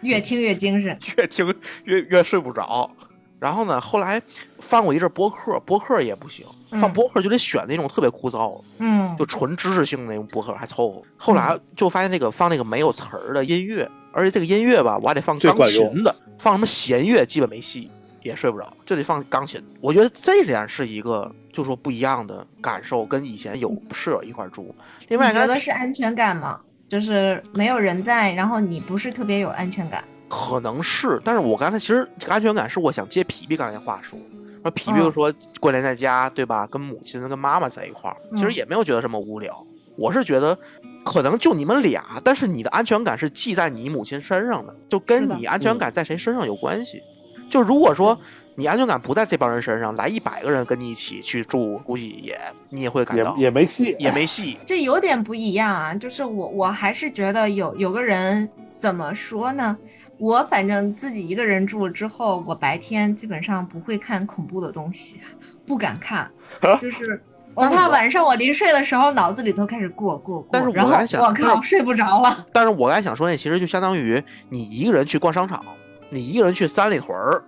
[0.00, 1.54] 越听越精神， 越听
[1.84, 2.90] 越越睡不着。
[3.40, 4.20] 然后呢，后来
[4.58, 6.46] 放过一阵播客，播客也不行，
[6.80, 11.02] 放播客就得选那种特别枯燥的，嗯，就纯知识性的那种播客还凑合。
[11.18, 17.90] 后来就发现那个放那个没有词儿的音乐而且这个音乐吧，我还得放钢琴的，放什么弦乐基本没戏，
[18.24, 19.62] 也睡不着，就得放钢琴。
[19.80, 24.74] 我觉得这点是一个，就说不一样的感受，跟以前有室友一块住。
[25.08, 26.58] 另外一个你觉得是安全感吗？
[26.88, 30.02] 就是没有人在，然后你不是特别有安全感。
[30.28, 34.18] 可能是，但是我刚才其实安全感是我想接皮皮刚才话说，
[34.62, 36.66] 说皮皮嗯说过年在家，对吧？
[36.66, 39.64] 跟母亲跟妈妈在一块儿，其实嗯也没有觉得什么无聊。
[39.96, 40.58] 我是觉得
[41.04, 47.00] 可能就你们俩，但是你的安全感是系在你母亲身上的，就跟你安全感在谁身上有关系。
[47.50, 48.18] 就如果说
[48.56, 52.38] 你安全感不在这帮人身上，来一百个人跟你一起去住，估计也
[52.70, 54.58] 你也会感到也没戏，也没戏。
[54.66, 59.76] 这有点不一样啊，就是我我还是觉得有有个人怎么说呢？
[60.18, 65.18] 我反正自己一个人住了之后，我白天基本上不会看恐怖的东西，
[65.66, 66.30] 不敢看，
[66.80, 67.20] 就是
[67.54, 72.46] 我怕晚上我临睡的时候脑子里头开始过过过，但是我然后还想我靠睡不着了。
[72.52, 75.64] 但是我刚才想说，那其实就相当于你一个人去逛商场，
[76.10, 77.44] 你一个人去三里屯儿，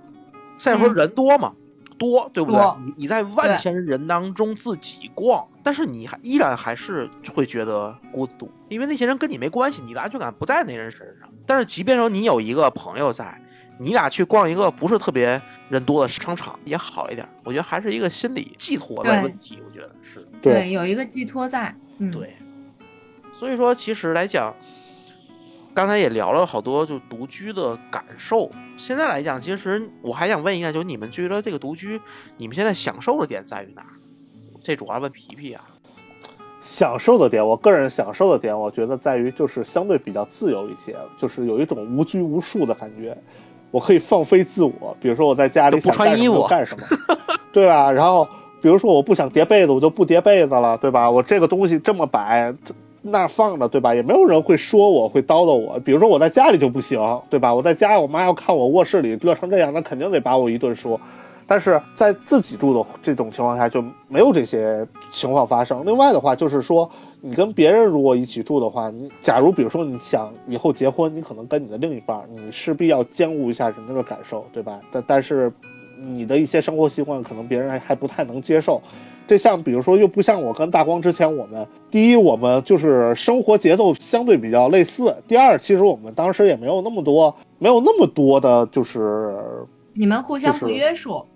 [0.57, 1.55] 三里屯人多嘛，
[1.99, 2.61] 多对不对？
[2.85, 11.29] 你你在万千人当中自己逛，但是你还依然还是会觉得孤独，因为那些人跟你没关系，你的安全感不在那人身上。
[11.47, 13.41] 但是即便说你有一个朋友在，
[13.79, 20.27] 你俩去逛一个不是特别人多的商场也好一点，我觉得还是一个心理寄托的问题，我觉得是。
[20.43, 22.35] 对，有一个寄托在，嗯，对，
[23.33, 24.53] 所以说其实来讲，
[25.77, 28.51] 刚才也聊了好多就独居的感受。
[28.79, 32.01] 现在来讲，其实我还想问一下，就是你们觉得这个独居，
[32.39, 33.85] 你们现在享受的点在于哪？
[34.62, 35.62] 这主要问皮皮啊。
[36.62, 43.14] 享受的点，我个人享受的点，我觉得在于就是相对比较自由一些，就是有一种无拘无束的感觉，
[43.70, 44.97] 我可以放飞自我。
[44.99, 46.87] 比如说我在家里不穿衣服干什么，
[47.53, 47.93] 对吧？
[47.93, 48.27] 然后
[48.62, 51.11] 比如说我不想叠被子，我就不叠被子了，对吧？
[51.11, 52.74] 我这个东西这么摆，这
[53.11, 53.95] 那儿放着，对吧？
[53.95, 55.79] 也没有人会说我，会叨叨我。
[55.81, 57.01] 比如说我在家里就不行，
[57.31, 57.55] 对吧？
[57.55, 61.01] 我在家，我妈要看我卧室里乐成这样，那肯定得把我一顿说。
[61.49, 65.87] 但是在自己住的这种情况下就没有这些情况发生。
[65.87, 66.91] 另外的话，就是说
[67.21, 74.81] 你跟别人如果一起住的话，你假如比如说你想以后结婚，你可能跟你的另一半，你势必要兼顾一下人家的感受，对吧？
[74.91, 75.53] 但但是
[76.01, 78.83] 你的一些生活习惯可能别人还还不太能接受。
[79.27, 89.37] 这像比如说又不像我跟大光之前，我们第一我们就是生活节奏相对比较类似，第二其实我们当时也没有那么多没有那么多的就是
[89.95, 91.27] 你们互相不就是约束，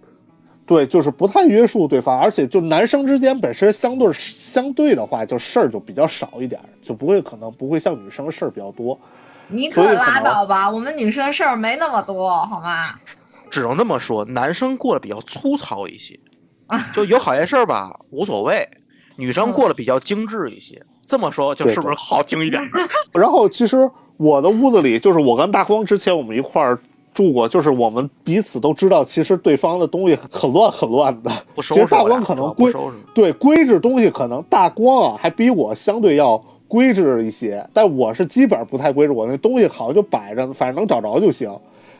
[0.66, 8.97] 对，就是不太约束对方，而且就男生之间本身相对相对的话，就事儿就比较少一点儿，就不会可能不会像女生事儿比较多。
[9.49, 12.80] 你可拉倒吧，我们女生事儿没那么多，好吗？
[13.51, 16.30] 只能这么说，男生过得比较粗糙一些啊，
[16.93, 18.68] 就有好些事儿吧无所谓，
[19.16, 20.81] 女生过得比较精致一些。
[21.07, 22.62] 这么说就是不是好听一点？
[23.12, 26.79] 然后其实我的屋子里，就是我跟大光之前我们一块儿
[27.12, 31.33] 住过，就是我们彼此都知道，其实对方的东西很乱很乱的。
[31.55, 32.73] 不收其实大光可能规。
[33.12, 41.53] 对规制东西，可能大光啊还比我相对要规制一些，但我是基本上不太规制，我那东西好像就摆着，反正能找着就行。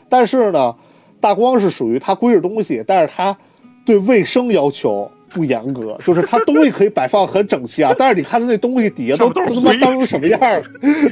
[0.07, 0.73] 但是呢，
[1.19, 3.37] 大光是属于他规制东西，但是他
[3.85, 10.61] 对卫生要求不严格，就是他东西可以摆放很整齐啊，但是你看他那东西底下都都他妈脏成什么样了？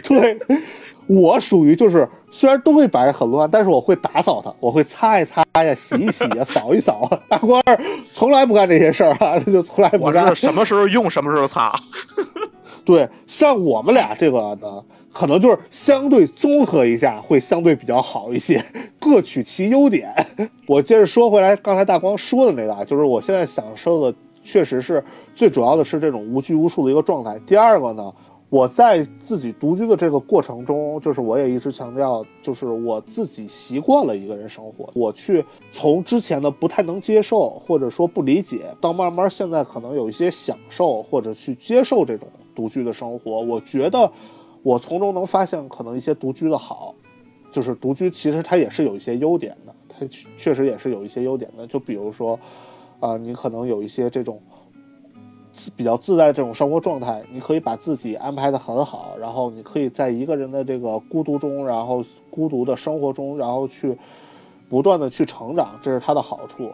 [0.04, 0.38] 对，
[1.08, 7.10] 我属于就是虽然东西摆得很乱，但是我会打扫它，我会擦一擦呀、洗一洗呀、扫一扫。
[7.28, 7.80] 大官儿
[8.14, 10.46] 从来不干这些事儿啊，他就从来不我干是。
[10.46, 11.74] 什么时候用什么时候擦。
[12.86, 18.64] 对，像我们俩这个呢，可能就是相对综合一下，会相对比较好一些，
[19.00, 20.14] 各取其优点。
[20.68, 25.04] 我接着说回来，刚才大光说的那个啊，就是我现在享受的，确实是
[25.36, 27.40] 最主要的是这种无拘无束的一个状态。
[27.46, 28.14] 第二个呢，
[28.50, 43.40] 我在自己独居的这个过程中，就是我也一直强调，就是我自己习惯了一个人生活，我去从之前的不太能接受，或者说不理解，到慢慢现在可能有一些享受，或者去接受这种独居的生活。
[43.42, 44.12] 我觉得
[44.62, 46.94] 我从中能发现可能一些独居的好，
[47.52, 50.06] 就是独居其实它也是有一些优点的，它
[50.38, 51.66] 确实也是有一些优点的。
[51.66, 52.40] 就比如说，
[53.00, 54.42] 啊、你可能有一些这种
[55.76, 63.98] 比较自在这种生活状态，你可以把自己安排的很好，然后你可以在一个人的这个孤独中，然后孤独的生活中，然后去
[64.70, 66.70] 不断的去成长，这是它的好处。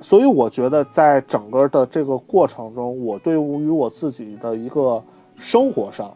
[0.00, 5.02] 所以我觉得在整个的这个过程中，我对于我自己的一个
[5.36, 6.12] 生活上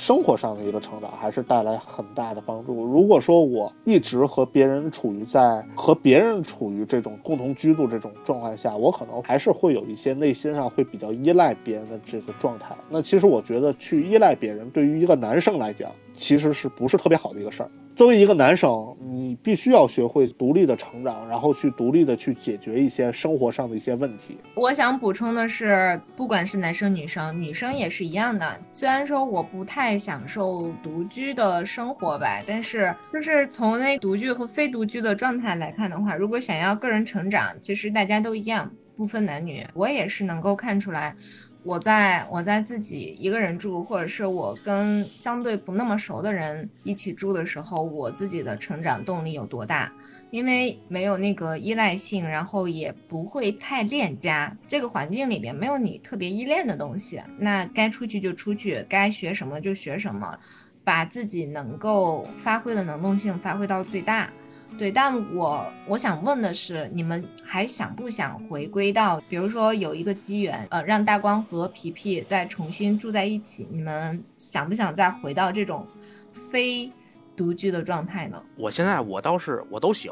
[0.00, 2.86] 生活上的一个成长，还是带来很大的帮助。
[2.86, 12.74] 如果说我一直和别人处于在和别人处于这种共同居住这种状态下，我可能还是会有一些内心上会比较依赖别人的这个状态。
[12.88, 17.68] 那其实我觉得去依赖别人，对于一个男生来讲，其实是不是特别好的一个事儿。
[18.00, 24.38] 作为一个男生，你必须要学会独立的成长，然后去独立的去解决一些生活上的一些问题。
[24.54, 28.58] 我想补充的是，不管是男生女生，女生也是一样的。
[28.72, 39.62] 虽然说我不太享受独居的生活吧，但是就是从那独居和非独居的状态来看的话，如果想要个人成长，其实大家都一样，不分男女。
[39.74, 41.14] 我也是能够看出来。
[41.62, 49.92] 我在我在自己一个人住，或者是我跟相对不那么熟的人一起住的时候，我自己的成长动力有多大？
[50.30, 54.56] 因为没有那个依赖性，然后也不会太恋家。
[54.68, 60.38] 这个环境里边没有你特别依恋的东西，那该出去就出去，该学什么就学什么，
[60.84, 64.30] 把自己能够发挥的能动性发挥到最大。
[64.78, 75.86] 对，但我我想问的是，你们还想不想回归到，比如说有一个机缘，呃，让大光和皮皮再重新住在一起，你们想不想再回到这种
[76.32, 76.90] 非
[77.36, 78.42] 独居的状态呢？
[78.56, 80.10] 我现在我倒是我都行，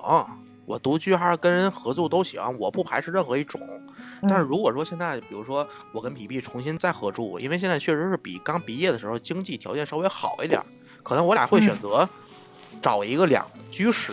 [0.66, 3.58] 我独居还是跟人合租都行，我不排斥任何一种。
[4.22, 10.60] 但是如果说现在，比如说我跟皮皮重新再合住，因为现在确实是比刚毕业的时候经济条件稍微好一点，
[11.02, 12.06] 可能我俩会选择。
[12.80, 14.12] 找一个两居室，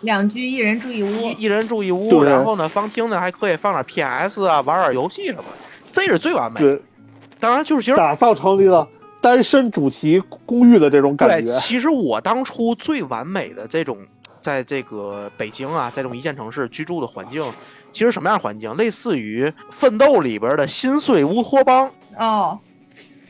[0.00, 5.44] 两居一人住一屋，一一人住一屋，然后呢，方厅呢还可以放点 PS 啊，玩点游戏什么，
[5.92, 6.60] 这是最完美。
[6.60, 6.80] 的，
[7.38, 8.86] 当然就是其实打造成一个
[9.20, 11.36] 单身主题公寓的这种感觉。
[11.36, 13.98] 对，其实我当初最完美的这种，
[14.40, 17.44] 在这个北京啊，在这种一线城市居住的环境，
[17.92, 18.74] 其实什么样环境？
[18.76, 22.58] 类似于《奋斗》里边的心碎乌托邦哦，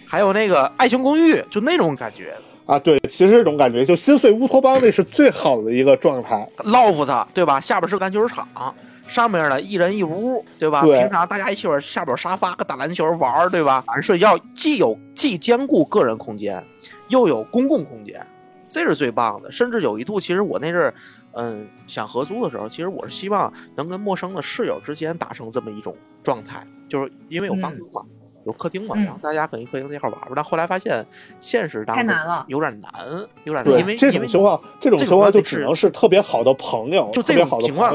[0.06, 2.34] 还有那个《爱情公寓》，就那种感觉。
[2.66, 6.48] 啊，对，其实这种感觉就心碎乌托邦那是最好的一个状态。
[6.58, 7.60] Loft，对吧？
[7.60, 8.48] 下边是个篮球场，
[9.06, 10.82] 上面呢一人一屋，对吧？
[10.82, 13.84] 平常大家一起玩，下边沙发，打篮球玩，对吧？
[13.86, 16.64] 晚上睡觉既有既兼顾个人空间，
[17.08, 18.26] 又有公共空间，
[18.66, 19.52] 这是最棒的。
[19.52, 20.94] 甚至有一度，其实我那阵儿，
[21.32, 28.02] 嗯，想合租的时候，其实我是希望能跟陌生的室友之间达成这么一种状态，就是因为有房租嘛。
[28.44, 30.30] 有客厅嘛，然后大家可以客厅那块玩玩。
[30.34, 31.04] 但后来发现
[31.40, 32.16] 现实当中
[32.46, 32.92] 有点难，
[33.44, 33.80] 有点难。
[33.80, 37.92] 因为这种情况，这种情况就只能是特别好的朋友，就这种情况，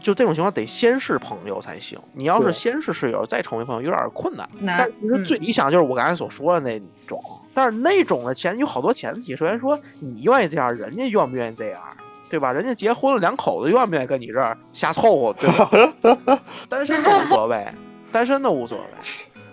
[0.00, 1.98] 就这种情况得先是朋友才行。
[2.12, 4.48] 你要是先是室友再成为朋友，有点困难。
[4.64, 7.20] 但其实最理想就是我刚才所说的那种，
[7.52, 9.34] 但是那种的前有好多前提。
[9.34, 11.80] 首先说你愿意这样，人家愿不愿意这样，
[12.30, 12.52] 对吧？
[12.52, 16.40] 人家结婚了，两口子愿不愿意跟你这儿瞎凑合，对吧？
[16.70, 17.66] 单身的无所谓，
[18.12, 18.84] 单身的无所谓。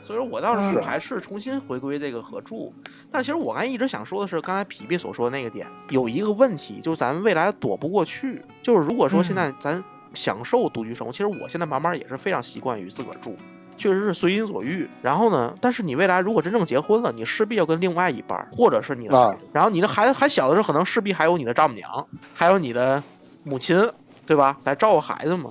[0.06, 2.72] 所以说我倒是还是重新回归这个合住，
[3.10, 8.40] 但其实我刚才一直想说的是，刚才皮皮所说的那个点，有一个问题，就是咱们未来躲不过去。
[8.62, 9.84] 就是如果说现在咱
[10.14, 13.36] 享受独居生活，其实我现在慢慢也是非常习惯于自个儿住，
[13.76, 14.88] 确实是随心所欲。
[15.02, 23.02] 然后呢，但是你未来如果真正结婚了，你势必要跟另外一半，或者是你的孩子，然后你的孩子还小的时候，可能势必还有你的丈母娘，还有你的
[23.42, 23.76] 母亲，
[24.24, 24.56] 对吧？
[24.66, 25.50] 来照顾孩子嘛，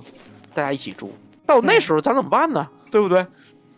[0.53, 1.13] 大家一起住。
[1.45, 2.65] 到那时候咱怎么办呢？
[2.89, 3.25] 对不对？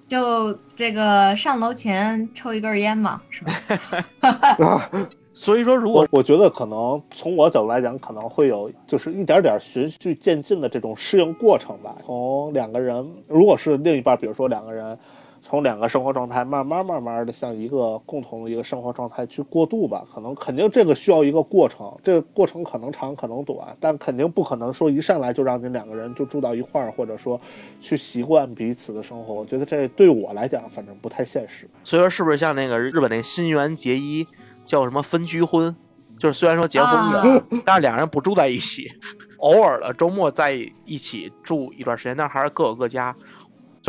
[0.08, 4.89] 就这个上楼前抽一根烟嘛，是吧？
[5.34, 11.95] 所以说，如果我觉得可能从我角度来讲，可能会有就是一点点循序渐进的这种适应过程吧。
[12.05, 14.97] 从两个人，如果是另一半，比如说两个人。
[15.42, 27.40] 从两个生活状态慢慢慢慢的向一个共同的一个生活状态去过渡吧，可能肯定这个需要一个过程，这个过程可能长可能短，但肯定不可能说一上来就让你两个人就住到一块儿，或者说
[27.80, 29.34] 去习惯彼此的生活。
[29.34, 31.70] 我觉得这对我来讲，反正不太现实。
[31.84, 34.28] 所以说，是不是像那个日本那新垣结衣
[34.66, 35.76] 叫什么分居婚？
[36.18, 38.92] 就是虽然说结婚了，但是两人不住在一起，
[39.38, 43.16] 偶尔的周末在一起住一段时间，但还是各有各家。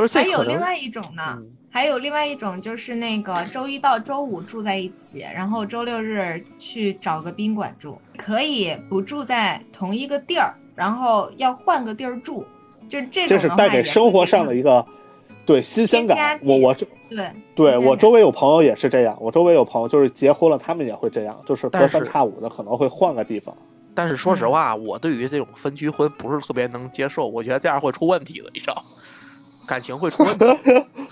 [0.07, 1.39] 还有另外一种呢，
[1.71, 12.45] 还有另外一种就是那个周一到周五住在一起，然后周六日去找个宾馆住，可以不住在同一个地儿，然后要换个地儿住，
[12.89, 13.29] 就这种。
[13.29, 14.85] 这是带给生活上的一个
[15.45, 16.39] 对新鲜感。
[16.43, 23.57] 我我这对对我周围有朋友也是这样，我周围有朋友就是结婚了，他们也会这样，就是隔三差五的可能会换个地方。
[23.95, 28.85] 但是说实话，我对于这种分居婚不是特别能接受，我觉得这样会出问题的，你知道。
[29.69, 30.37] 感情会出问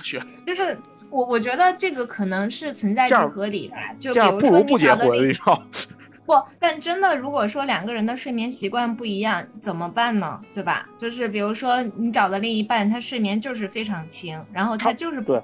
[0.03, 0.77] 题，就是
[1.11, 3.77] 我我觉得这个可能是存在即合理吧。
[4.01, 5.07] 就比如说你找的
[6.27, 10.41] 不，但真的如果说两个人的睡眠习惯不一样，怎么办呢？
[10.53, 10.85] 对吧？
[10.99, 15.41] 就是比如说你找的另一半，他睡眠就是非常轻，然后他就是对，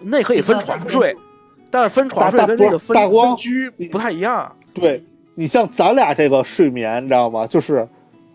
[0.00, 1.16] 那可以分床睡，
[1.70, 4.56] 但是分床睡大跟这个分大光分居不太一样。
[4.72, 5.04] 对
[5.36, 7.46] 你像咱俩这个睡眠，你知道吗？
[7.46, 7.88] 就是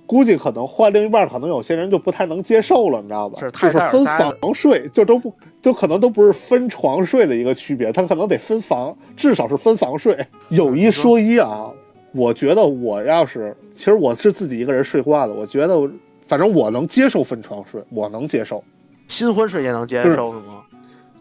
[0.10, 3.40] 估计可能换另一半，可能有些人就不太能接受了，你知道吧？
[3.40, 5.32] 就是分房睡，就都不
[5.62, 10.18] 就可能都不是分床睡的一个区别，他可能得分房，至少是分房睡。
[10.50, 11.70] 有一说一啊，
[12.12, 15.80] 我觉得我要是其实我是自己一个人睡惯了，我觉得
[16.26, 18.64] 反正我能接受分床睡，我能接受，
[19.08, 20.64] 新婚睡也能接受是吗？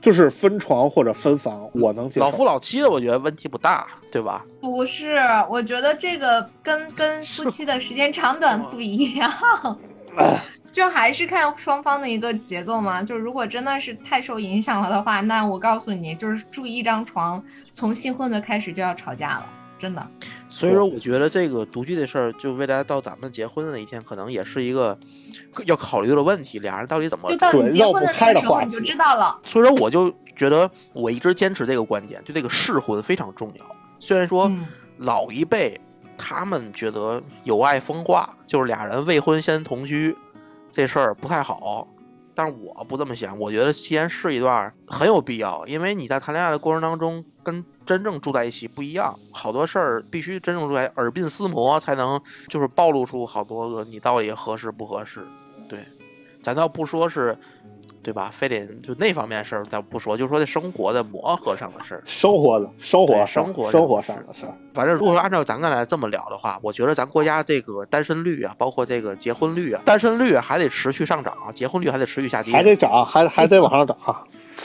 [0.01, 2.27] 就是分床或者分房，我能接受。
[2.27, 4.45] 老夫老妻的，我觉得问题不大，对吧？
[4.61, 5.19] 不是，
[5.51, 9.33] 我觉得这个跟跟夫妻的时间长短不一样，
[10.17, 10.41] 哎
[10.71, 13.03] 就还是看双方的一个节奏嘛。
[13.03, 17.43] 就如果真的是太受影响了的话，那我告诉你，就是住一张床，
[17.73, 19.47] 从新婚的开始就要吵架了，
[19.79, 20.07] 真的。
[20.49, 24.99] 所以说，我觉得这个独居的事儿，就未来到咱们结婚的那一天，可能也是一个
[25.67, 26.59] 要考虑的问题。
[26.59, 27.37] 俩人到底怎么就？
[27.37, 29.39] 到对你结婚的开那个时候，的话题你就知道了。
[29.45, 33.77] 所以说，我就觉得我一直坚持这个观点，就这个试婚非常重要。
[34.01, 34.67] 虽然说嗯，
[34.99, 35.81] 老一辈
[36.17, 40.17] 他们觉得有爱风化，就是俩人未婚先同居
[40.71, 41.87] 这事儿不太好，
[42.35, 43.39] 但是我不这么想。
[43.39, 55.27] 我觉得既然是一段很有必要，因为你在谈恋爱的过程当中跟真正住在一起不一样，好多事儿必须真正住在耳鬓厮磨，才能就是暴露出好多个你到底合适不合适。
[55.69, 55.81] 对，
[56.43, 57.37] 咱倒不说是。
[58.01, 58.31] 对吧？
[58.33, 62.03] 非得就那方面事儿，咱不说，就说这生活的磨合上的事儿。
[62.07, 64.57] 生活的生活生活生活上的事儿。
[64.73, 72.51] 反正如果说按照咱刚才这么聊的话，我觉得咱国家这个单身率啊，包括这个结婚率啊，单身率还得持续上涨，结婚率还得持续下跌。
[72.51, 73.99] 还得涨，还还得往上涨，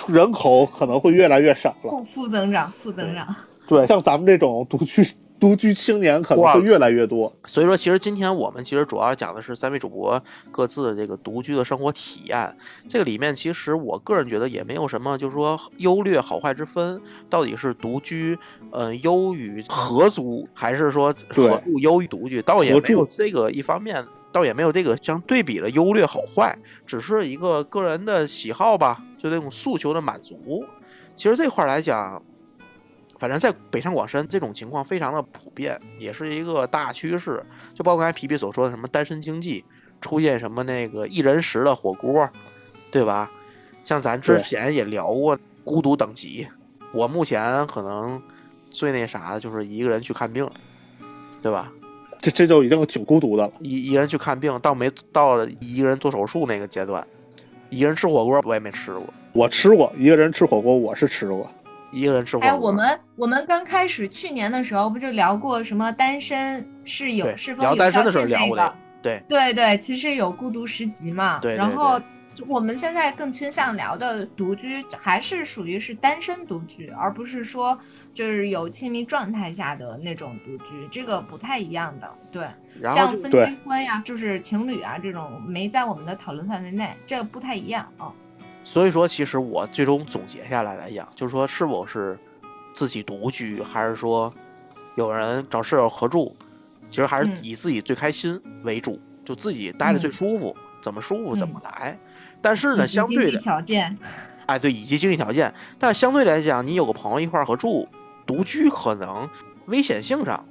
[0.07, 1.91] 人口可能会越来越少了。
[1.91, 3.35] 负负增长，负增长。
[3.67, 5.07] 对，像咱们这种独居
[5.39, 7.33] 独居青年可能会越来越多。
[7.45, 10.21] 所以说，其实今天我们其实主要讲的是三位主播
[10.51, 12.55] 各自的这个独居的生活体验。
[12.87, 18.37] 这个里面，其实我个人觉得也没有什么，就是说优劣好坏之分，到底是独居，
[18.71, 24.05] 呃，优于合租，还是说对合租优于独居，倒也合没有这个一方面。
[24.33, 30.65] 倒也没有这个相对比的优劣好坏，只是一个个人的喜好吧，就那种诉求的满足。
[31.15, 32.21] 其实这块来讲，
[33.19, 37.45] 反正在北上广深这种情况非常的普遍，也是一个大趋势。
[37.75, 39.63] 就包括刚才皮皮所说的什么单身经济，
[40.01, 42.27] 出现什么那个一人食的火锅，
[42.91, 43.31] 对吧？
[43.85, 46.47] 像咱之前也聊过孤独等级，
[46.91, 48.21] 我目前可能
[48.71, 50.49] 最那啥的就是一个人去看病，
[51.41, 51.71] 对吧？
[52.23, 53.51] 这这就已经挺孤独的了。
[53.59, 57.05] 一一个人去看病，到没到了一个人做手术那个阶段，
[57.69, 59.03] 一个人吃火锅我也没吃过，
[59.33, 61.51] 我吃过一个人吃火锅，我是吃过。
[61.91, 62.49] 一个人吃火锅。
[62.49, 71.39] 哎，我们我们刚开始去年的时候不就聊过什么单身是有对是否有聊单身的时候聊过这个？，对对对，其实有孤独十级嘛。
[71.39, 72.01] 对对然后
[72.47, 77.77] 我们现在更倾向聊的独居，还是属于是单身独居，而不是说
[78.13, 82.09] 就是有亲密状态下的那种独居，这个不太一样的。
[82.31, 82.47] 对，
[82.81, 88.11] 然后像分居婚呀，就是情侣啊这种，没在我们的讨论范围内，这个不太一样啊。
[88.63, 92.17] 所以说，其实我最终总结下来来讲，就是说是否是
[92.73, 94.33] 自己独居，还是说
[94.95, 96.35] 有人找室友合住，
[96.89, 101.71] 其实还是嗯以自己最开心为主，就自己待着最嗯舒服，怎么舒服怎么嗯。
[101.71, 101.97] 来。
[102.41, 103.97] 但是呢，相对的，条件，
[104.45, 107.87] 哎，对，以及经济条件，但是相对来讲，你有个朋友一块儿合住，
[108.25, 109.27] 独居可能
[109.67, 110.45] 危险性上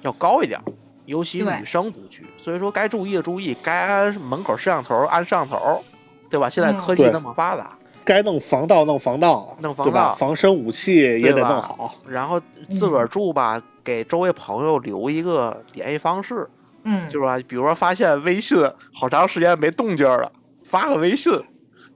[0.00, 0.64] 要高一点儿，
[1.04, 5.84] 尤其女生独居，所以说该注意的注意，该安门口摄像头安摄像头，
[6.30, 6.48] 对吧？
[6.48, 10.14] 现在科技那么发达，该弄防盗弄防盗，弄防对吧盗？
[10.14, 11.96] 防身武器也得弄好。
[12.08, 16.48] 然后自个儿住吧，给周围朋友留一个联系方式，
[16.86, 17.36] 嗯，就是吧？
[17.48, 18.56] 比如说发现微信
[18.94, 20.30] 好长时间没动静了，
[20.62, 21.32] 发个微信，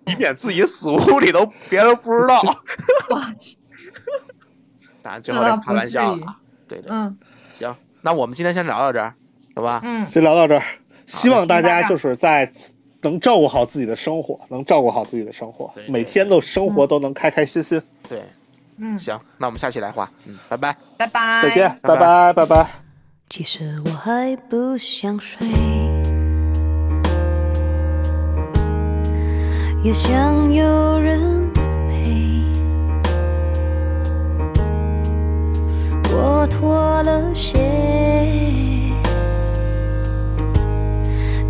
[0.07, 2.43] 以免自己死屋里头别人不知道。
[3.09, 3.57] 我去，
[5.01, 6.37] 当然最后这开玩笑了啊，
[6.67, 7.17] 对对，嗯
[7.53, 9.15] 行，那我们今天先聊到这儿，
[9.55, 9.81] 好吧？
[9.85, 10.63] 嗯，先聊到这儿，
[11.07, 12.51] 希望大家家就是在
[13.03, 17.81] 能照顾好自己的生活，能照顾好自己的生活对，对每天都生活都能开开心心。
[18.09, 18.23] 对，
[18.79, 20.77] 嗯，行，那我们下期来话，嗯，拜拜。
[20.99, 22.90] 拜拜，再见，拜拜拜，拜拜。
[23.33, 25.47] 其实我还不想睡，
[29.85, 31.49] 也想有人
[31.89, 32.45] 陪。
[36.13, 36.75] 我脱
[37.05, 37.57] 了鞋，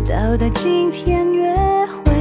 [0.07, 1.51] 到达今天约
[1.87, 2.13] 会。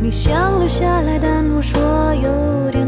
[0.00, 1.78] 你想留下来，但我说
[2.14, 2.79] 有点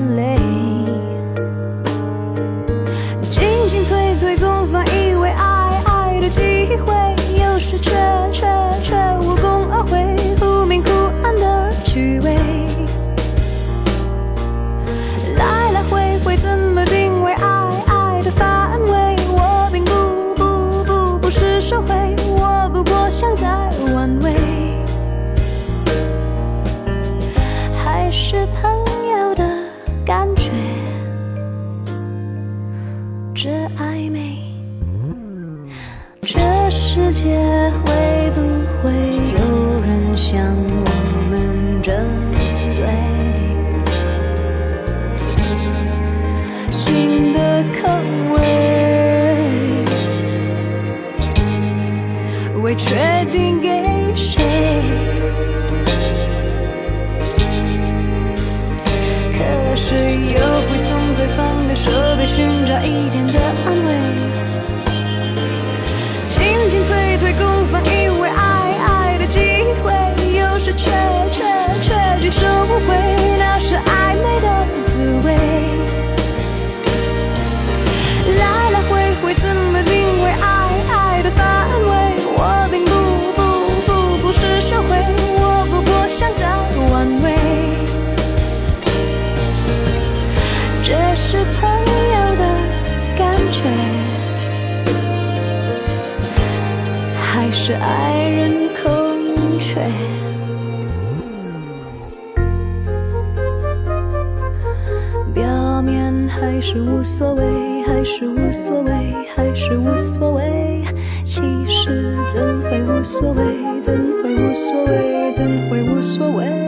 [112.85, 116.62] 无所谓怎会无所谓怎会无所谓。